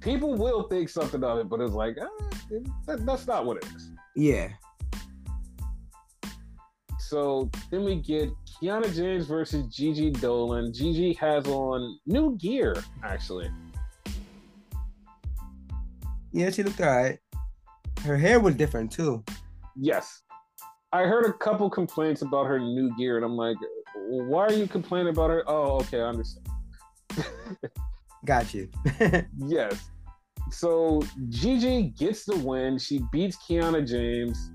[0.00, 2.06] People will think something of it, but it's like ah,
[2.50, 3.90] it- that, that's not what it is.
[4.14, 4.48] Yeah.
[6.98, 8.30] So then we get
[8.62, 10.74] Kiana James versus Gigi Dolin.
[10.74, 12.74] Gigi has on new gear,
[13.04, 13.48] actually.
[16.32, 17.18] Yeah, she looked alright.
[18.02, 19.24] Her hair was different too.
[19.76, 20.22] Yes.
[20.96, 23.58] I heard a couple complaints about her new gear, and I'm like,
[24.08, 25.44] why are you complaining about her?
[25.46, 26.48] Oh, okay, I understand.
[28.24, 28.70] Got you.
[29.36, 29.90] yes.
[30.50, 32.78] So Gigi gets the win.
[32.78, 34.50] She beats Kiana James.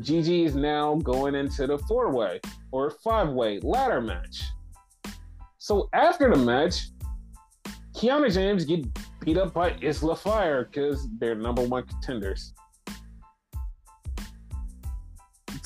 [0.00, 2.40] Gigi is now going into the four way
[2.72, 4.42] or five way ladder match.
[5.58, 6.88] So after the match,
[7.94, 8.84] Kiana James get
[9.20, 12.54] beat up by Isla Fire because they're number one contenders.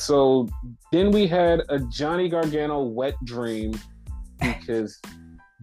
[0.00, 0.48] So
[0.92, 3.78] then we had a Johnny Gargano wet dream
[4.40, 4.98] because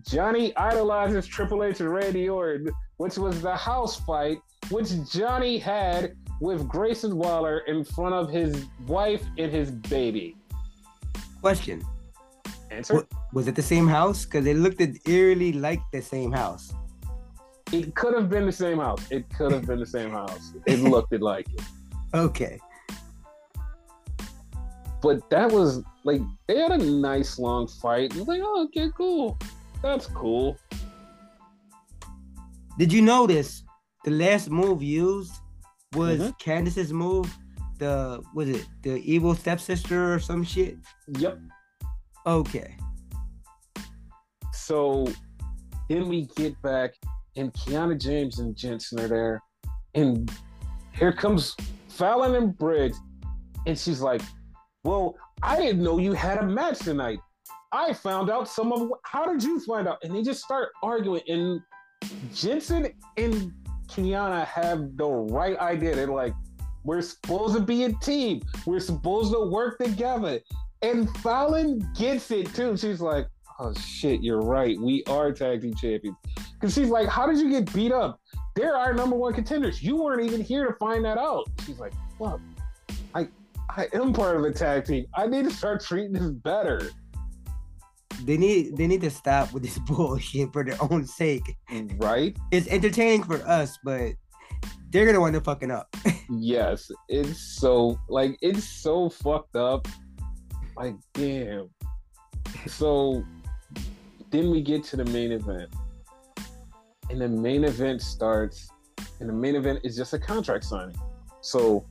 [0.07, 4.37] Johnny idolizes Triple H and Randy Orton, which was the house fight
[4.69, 10.35] which Johnny had with Grayson Waller in front of his wife and his baby.
[11.41, 11.83] Question.
[12.69, 13.07] Answer.
[13.33, 14.25] was it the same house?
[14.25, 16.73] Because it looked eerily like the same house.
[17.71, 19.01] It could have been the same house.
[19.09, 20.53] It could have been the same house.
[20.65, 21.61] It looked it like it.
[22.13, 22.57] Okay.
[25.01, 28.15] But that was like they had a nice long fight.
[28.15, 29.37] It was like, oh, okay, cool.
[29.81, 30.57] That's cool.
[32.77, 33.63] Did you notice
[34.03, 35.33] the last move used
[35.93, 36.31] was mm-hmm.
[36.39, 37.31] Candice's move?
[37.79, 40.77] The was it the evil stepsister or some shit?
[41.17, 41.39] Yep.
[42.25, 42.75] Okay.
[44.51, 45.07] So
[45.87, 46.95] then we get back,
[47.35, 49.41] and Kiana James and Jensen are there,
[49.93, 50.29] and
[50.91, 51.55] here comes
[51.87, 52.99] Fallon and Briggs,
[53.65, 54.21] and she's like,
[54.87, 57.19] "Well, I didn't know you had a match tonight.
[57.71, 58.91] I found out some of.
[59.03, 61.61] How did you find out?" And they just start arguing, and
[62.33, 63.51] Jensen and
[63.89, 65.09] Kiana have the
[65.39, 65.95] right idea.
[65.95, 66.33] They're like,
[66.83, 68.41] "We're supposed to be a team.
[68.65, 70.39] We're supposed to work together."
[70.81, 72.77] And Fallon gets it too.
[72.77, 73.27] She's like,
[73.59, 74.79] oh shit, you're right.
[74.79, 76.17] We are tag team champions.
[76.53, 78.19] Because she's like, how did you get beat up?
[78.55, 79.81] They're our number one contenders.
[79.81, 81.47] You weren't even here to find that out.
[81.65, 82.39] She's like, look,
[83.13, 83.27] I
[83.69, 85.05] I am part of a tag team.
[85.15, 86.89] I need to start treating this better.
[88.23, 91.55] They need they need to stop with this bullshit for their own sake.
[91.97, 92.35] Right?
[92.51, 94.13] It's entertaining for us, but
[94.89, 95.95] they're gonna wind up fucking up.
[96.29, 99.87] yes, it's so like it's so fucked up
[100.77, 101.69] like, damn.
[102.67, 103.25] So
[104.29, 105.69] then we get to the main event.
[107.09, 108.69] And the main event starts,
[109.19, 110.95] and the main event is just a contract signing.
[111.41, 111.85] So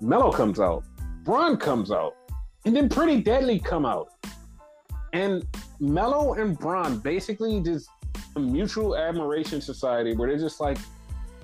[0.00, 0.84] Mello comes out,
[1.24, 2.16] Bron comes out,
[2.64, 4.08] and then Pretty Deadly come out.
[5.12, 5.44] And
[5.80, 7.88] Mello and Bron basically just
[8.36, 10.78] a mutual admiration society where they're just like,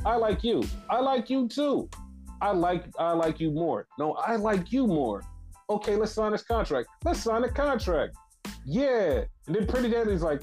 [0.05, 0.63] I like you.
[0.89, 1.89] I like you too.
[2.41, 3.87] I like I like you more.
[3.99, 5.23] No, I like you more
[5.69, 6.89] okay, let's sign this contract.
[7.05, 8.17] Let's sign a contract.
[8.65, 9.25] Yeah.
[9.47, 10.43] And then Pretty Deadly's like,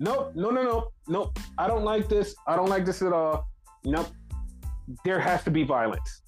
[0.00, 1.38] nope, no, no, no, nope.
[1.58, 2.34] I don't like this.
[2.46, 3.48] I don't like this at all.
[3.84, 4.08] Nope.
[5.04, 6.22] There has to be violence.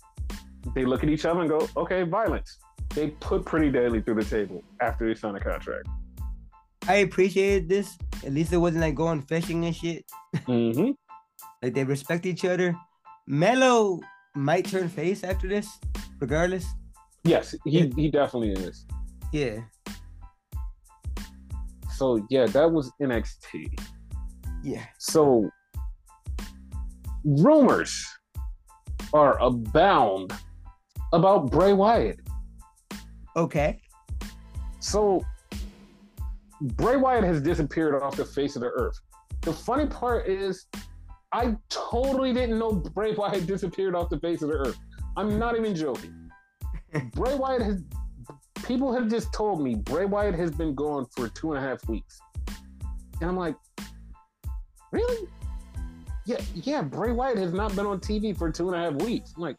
[0.74, 2.59] They look at each other and go, okay, violence.
[2.95, 5.89] They put Pretty Deadly through the table after they sign a contract.
[6.86, 7.99] I appreciated this.
[8.24, 10.05] At least it wasn't like going fishing and shit.
[10.35, 10.90] Mm-hmm.
[11.62, 12.74] like they respect each other.
[13.27, 14.01] Mello
[14.35, 15.69] might turn face after this,
[16.19, 16.65] regardless.
[17.24, 18.86] Yes, he, he definitely is.
[19.32, 19.61] Yeah.
[21.95, 23.78] So yeah, that was NXT.
[24.62, 24.85] Yeah.
[24.99, 25.51] So
[27.24, 28.07] rumors
[29.12, 30.32] are abound
[31.12, 32.20] about Bray Wyatt.
[33.36, 33.80] Okay.
[34.80, 35.24] So
[36.60, 38.98] Bray Wyatt has disappeared off the face of the earth.
[39.43, 40.66] The funny part is
[41.32, 44.78] I totally didn't know Bray Wyatt disappeared off the face of the earth.
[45.16, 46.30] I'm not even joking.
[47.12, 47.82] Bray Wyatt has
[48.64, 51.86] people have just told me Bray Wyatt has been gone for two and a half
[51.89, 52.20] weeks.
[53.20, 53.56] And I'm like,
[54.93, 55.28] really?
[56.26, 59.32] Yeah, yeah, Bray Wyatt has not been on TV for two and a half weeks.
[59.36, 59.56] I'm like,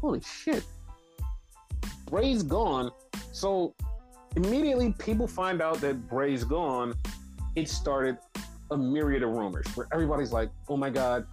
[0.00, 0.64] holy shit.
[2.06, 2.90] Bray's gone.
[3.32, 3.74] So
[4.36, 6.94] immediately people find out that Bray's gone.
[7.56, 8.18] It started
[8.70, 11.26] a myriad of rumors where everybody's like, oh my God,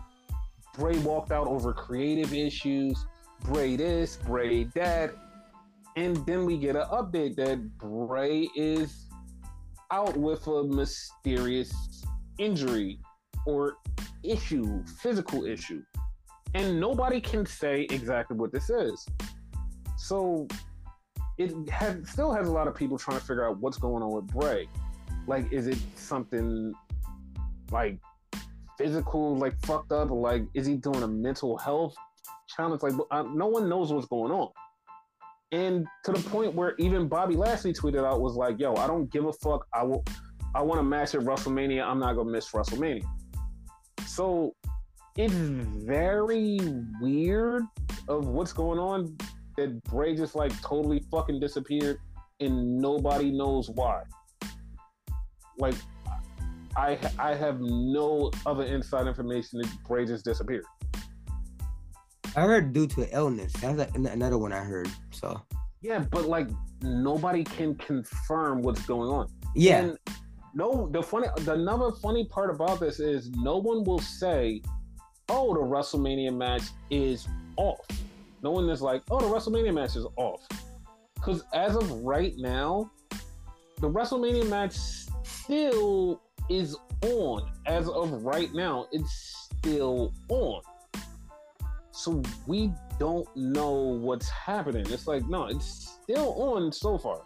[0.77, 3.06] Bray walked out over creative issues.
[3.44, 5.14] Bray this, Bray that.
[5.95, 9.06] And then we get an update that Bray is
[9.91, 11.73] out with a mysterious
[12.38, 12.99] injury
[13.45, 13.77] or
[14.23, 15.81] issue, physical issue.
[16.53, 19.06] And nobody can say exactly what this is.
[19.98, 20.48] So
[21.38, 24.11] it has, still has a lot of people trying to figure out what's going on
[24.11, 24.68] with Bray.
[25.28, 26.74] Like, is it something
[27.72, 27.99] like
[28.78, 30.10] physical, like fucked up?
[30.10, 31.95] Like, is he doing a mental health
[32.48, 32.82] challenge.
[32.82, 34.49] Like, uh, no one knows what's going on.
[35.52, 39.10] And to the point where even Bobby Lashley tweeted out was like, "Yo, I don't
[39.11, 39.65] give a fuck.
[39.74, 40.03] I will,
[40.53, 41.86] I want to match at WrestleMania.
[41.86, 43.06] I'm not gonna miss WrestleMania."
[44.06, 44.53] So
[45.18, 46.60] it's very
[47.02, 47.64] weird
[48.07, 49.18] of what's going on
[49.57, 51.98] that Bray just like totally fucking disappeared.
[52.39, 54.03] and nobody knows why.
[55.57, 55.73] Like,
[56.76, 60.65] I I have no other inside information that Bray just disappeared.
[62.35, 63.52] I heard due to illness.
[63.53, 64.88] That's another one I heard.
[65.11, 65.41] So
[65.81, 66.49] Yeah, but like
[66.84, 69.27] nobody can confirm what's going on.
[69.56, 69.98] yeah, And
[70.53, 74.61] no, the funny, the another funny part about this is no one will say,
[75.30, 77.86] "Oh, the WrestleMania match is off."
[78.44, 80.48] No one is like, "Oh, the WrestleMania match is off,"
[81.16, 82.91] because as of right now,
[83.80, 84.76] the WrestleMania match
[85.24, 87.49] still is on.
[87.66, 90.62] As of right now, it's still on.
[91.91, 94.86] So we don't know what's happening.
[94.90, 97.24] It's like, no, it's still on so far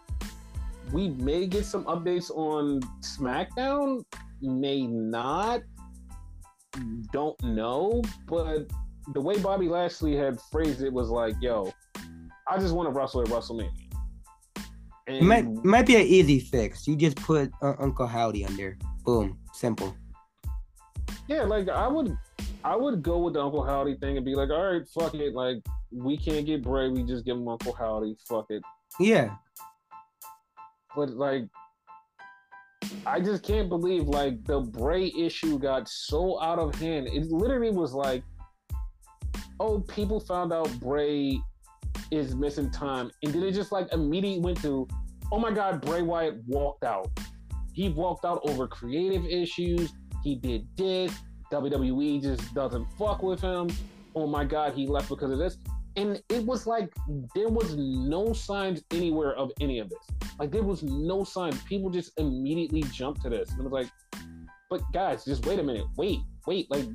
[0.92, 4.04] we may get some updates on SmackDown,
[4.40, 5.62] may not.
[7.12, 8.70] Don't know, but
[9.12, 11.72] the way Bobby Lashley had phrased it was like, "Yo,
[12.48, 13.70] I just want to wrestle at WrestleMania."
[15.06, 16.86] And it might might be an easy fix.
[16.86, 18.78] You just put uh, Uncle Howdy on there.
[19.04, 19.94] Boom, simple.
[21.28, 22.16] yeah, like I would,
[22.64, 25.34] I would go with the Uncle Howdy thing and be like, "All right, fuck it.
[25.34, 25.58] Like
[25.90, 28.16] we can't get Bray, we just give him Uncle Howdy.
[28.28, 28.62] Fuck it."
[29.00, 29.34] Yeah,
[30.94, 31.48] but like
[33.06, 37.08] I just can't believe like the Bray issue got so out of hand.
[37.08, 38.22] It literally was like,
[39.60, 41.38] oh, people found out Bray
[42.10, 44.86] is missing time, and then it just like immediately went to,
[45.30, 47.08] oh my God, Bray Wyatt walked out.
[47.72, 49.92] He walked out over creative issues.
[50.22, 51.12] He did this.
[51.50, 53.68] WWE just doesn't fuck with him.
[54.14, 55.56] Oh my God, he left because of this.
[55.96, 56.92] And it was like
[57.34, 60.04] there was no signs anywhere of any of this.
[60.38, 61.56] Like there was no sign.
[61.68, 63.50] People just immediately jumped to this.
[63.50, 63.90] And it was like,
[64.70, 65.84] but guys, just wait a minute.
[65.96, 66.70] Wait, wait.
[66.70, 66.86] Like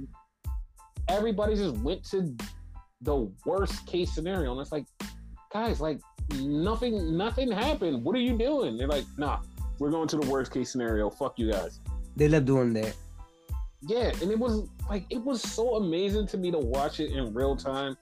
[1.07, 2.35] everybody just went to
[3.01, 4.51] the worst case scenario.
[4.51, 4.85] And it's like,
[5.53, 5.99] guys, like
[6.39, 8.03] nothing, nothing happened.
[8.03, 8.77] What are you doing?
[8.77, 9.41] They're like, nah,
[9.79, 11.09] we're going to the worst case scenario.
[11.09, 11.79] Fuck you guys.
[12.15, 12.95] they love doing that.
[13.81, 17.31] Yeah, and it was like it was so amazing to me to watch it in
[17.33, 17.95] real time.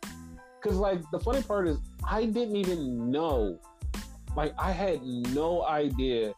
[0.66, 1.78] Cause like the funny part is
[2.10, 3.60] I didn't even know.
[4.36, 6.34] Like I had no idea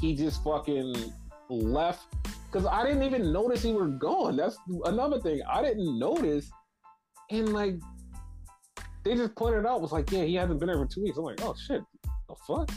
[0.00, 0.94] he just fucking
[1.48, 2.06] left.
[2.52, 4.36] Cause I didn't even notice he was gone.
[4.36, 5.40] That's another thing.
[5.50, 6.48] I didn't notice.
[7.32, 7.74] And like
[9.04, 11.18] they just pointed out was like, yeah, he hasn't been there for two weeks.
[11.18, 11.82] I'm like, oh shit,
[12.28, 12.70] the fuck?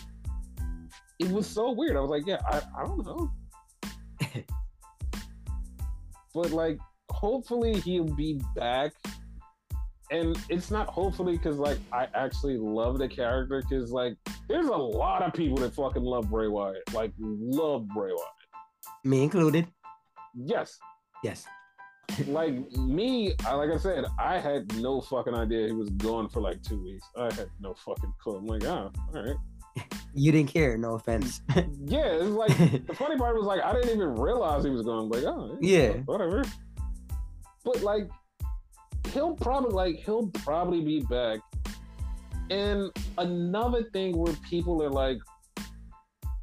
[1.19, 1.95] It was so weird.
[1.95, 3.31] I was like, yeah, I, I don't know.
[6.33, 6.79] but like
[7.11, 8.93] hopefully he'll be back
[10.11, 14.15] and it's not hopefully because like i actually love the character because like
[14.47, 19.23] there's a lot of people that fucking love bray wyatt like love bray wyatt Me
[19.23, 19.67] included.
[20.35, 20.77] yes
[21.23, 21.45] Yes.
[22.27, 26.39] like me I, like i said i had no fucking idea he was gone for
[26.41, 29.35] like two weeks i had no fucking clue i'm like oh all right
[30.19, 30.75] You didn't care.
[30.79, 31.41] No offense.
[31.85, 32.57] yeah it's like
[32.87, 35.91] the funny part was like i didn't even realize he was gone like oh Yeah.
[36.05, 36.43] whatever
[37.63, 38.07] but like
[39.09, 41.39] he'll probably like he'll probably be back
[42.49, 45.17] and another thing where people are like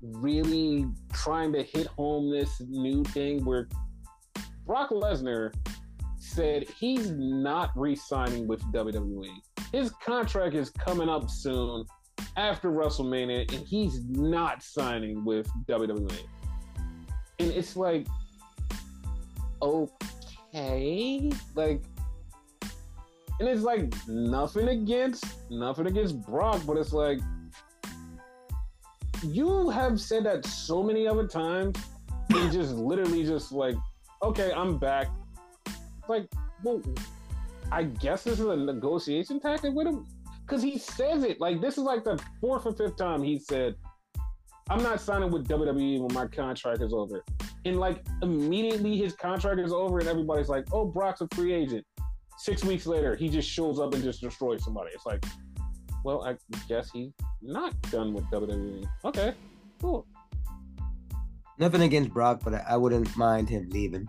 [0.02, 3.68] really trying to hit home this new thing where
[4.66, 5.52] Brock Lesnar
[6.18, 9.30] said he's not re-signing with WWE.
[9.72, 11.84] His contract is coming up soon
[12.36, 16.18] after WrestleMania and he's not signing with WWE.
[17.38, 18.06] And it's like
[19.62, 21.82] okay, like
[23.40, 27.18] and it's like nothing against nothing against Brock, but it's like
[29.22, 31.76] you have said that so many other times,
[32.30, 33.76] and just literally just like,
[34.22, 35.08] okay, I'm back.
[36.08, 36.26] Like,
[36.62, 36.82] well,
[37.72, 40.06] I guess this is a negotiation tactic with him
[40.46, 43.74] because he says it like this is like the fourth or fifth time he said,
[44.70, 47.24] "I'm not signing with WWE when my contract is over."
[47.64, 51.84] And like immediately his contract is over, and everybody's like, "Oh, Brock's a free agent."
[52.38, 54.90] Six weeks later, he just shows up and just destroys somebody.
[54.94, 55.24] It's like,
[56.04, 56.36] well, I
[56.68, 58.84] guess he's not done with WWE.
[59.04, 59.34] Okay,
[59.80, 60.06] cool.
[61.58, 64.08] Nothing against Brock, but I, wouldn't mind him leaving.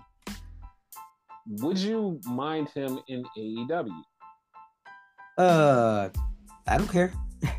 [1.48, 3.92] Would you mind him in AEW?
[5.38, 6.10] Uh,
[6.68, 7.14] I don't care.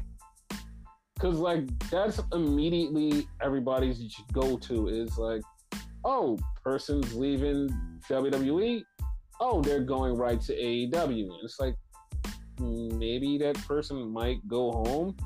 [1.14, 5.40] Because like that's immediately everybody's go to is like,
[6.04, 7.70] oh, person's leaving
[8.10, 8.82] WWE.
[9.40, 11.24] Oh, they're going right to AEW.
[11.24, 11.74] And it's like
[12.60, 15.16] maybe that person might go home.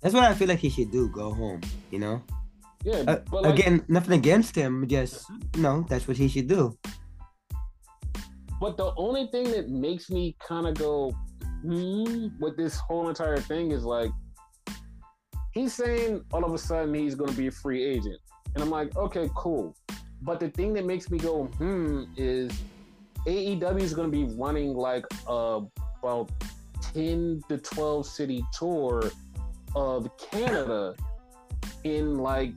[0.00, 1.08] That's what I feel like he should do.
[1.08, 1.60] Go home.
[1.90, 2.22] You know.
[2.84, 4.86] Yeah, Uh, like, again, nothing against him.
[4.88, 6.76] Just you know, that's what he should do.
[8.60, 11.12] But the only thing that makes me kind of go
[11.62, 14.10] hmm, with this whole entire thing is like
[15.52, 18.18] he's saying all of a sudden he's going to be a free agent,
[18.54, 19.76] and I'm like, okay, cool.
[20.22, 22.50] But the thing that makes me go hmm is
[23.26, 25.60] AEW is going to be running like a
[26.02, 26.30] about
[26.80, 29.10] ten to twelve city tour
[29.74, 30.94] of Canada
[31.84, 32.52] in like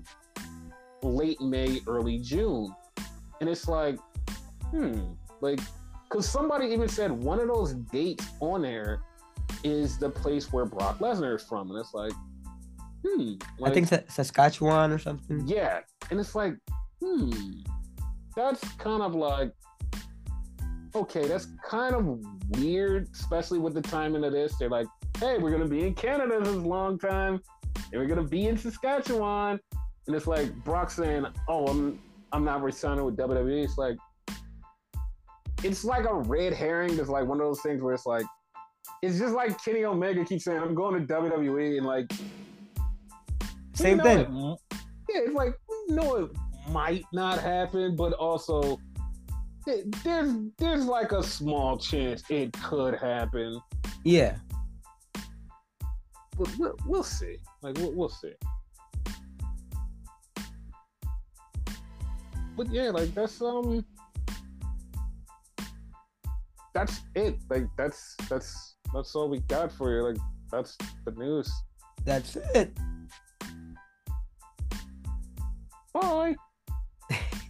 [1.02, 2.74] late May, early June,
[3.42, 3.98] and it's like,
[4.72, 5.02] hmm,
[5.42, 5.60] like
[6.10, 9.02] because somebody even said one of those dates on there
[9.64, 12.14] is the place where Brock Lesnar is from, and it's like,
[13.06, 13.34] hmm.
[13.60, 15.48] Like, I think Saskatchewan or something.
[15.48, 16.56] yeah, and it's like,
[17.06, 17.52] hmm,
[18.36, 19.52] that's kind of like,
[20.96, 22.20] okay, that's kind of
[22.60, 24.56] weird, especially with the timing of this.
[24.58, 24.88] They're like,
[25.20, 27.40] hey, we're gonna be in Canada this long time,
[27.92, 29.60] and we're gonna be in Saskatchewan,
[30.08, 32.00] and it's like Brock saying, oh, I'm
[32.32, 33.64] I'm not resigning with WWE.
[33.64, 33.96] It's like,
[35.64, 36.98] it's like a red herring.
[37.00, 38.26] It's like one of those things where it's like,
[39.02, 42.12] it's just like Kenny Omega keeps saying, I'm going to WWE, and like,
[43.74, 44.20] Same you know, thing.
[44.20, 44.60] it-
[45.08, 45.54] yeah, it's like
[45.88, 46.30] no,
[46.70, 48.80] might not happen, but also
[49.66, 53.60] th- there's there's like a small chance it could happen.
[54.04, 54.38] Yeah.
[56.38, 57.38] But we'll, we'll see.
[57.62, 58.34] Like we'll, we'll see.
[62.58, 63.86] But yeah, like that's um
[66.74, 67.38] that's it.
[67.50, 70.04] Like that's that's that's all we got for you.
[70.04, 70.18] Like
[70.52, 71.52] that's the news.
[72.06, 72.78] That's it.
[75.94, 76.36] Bye.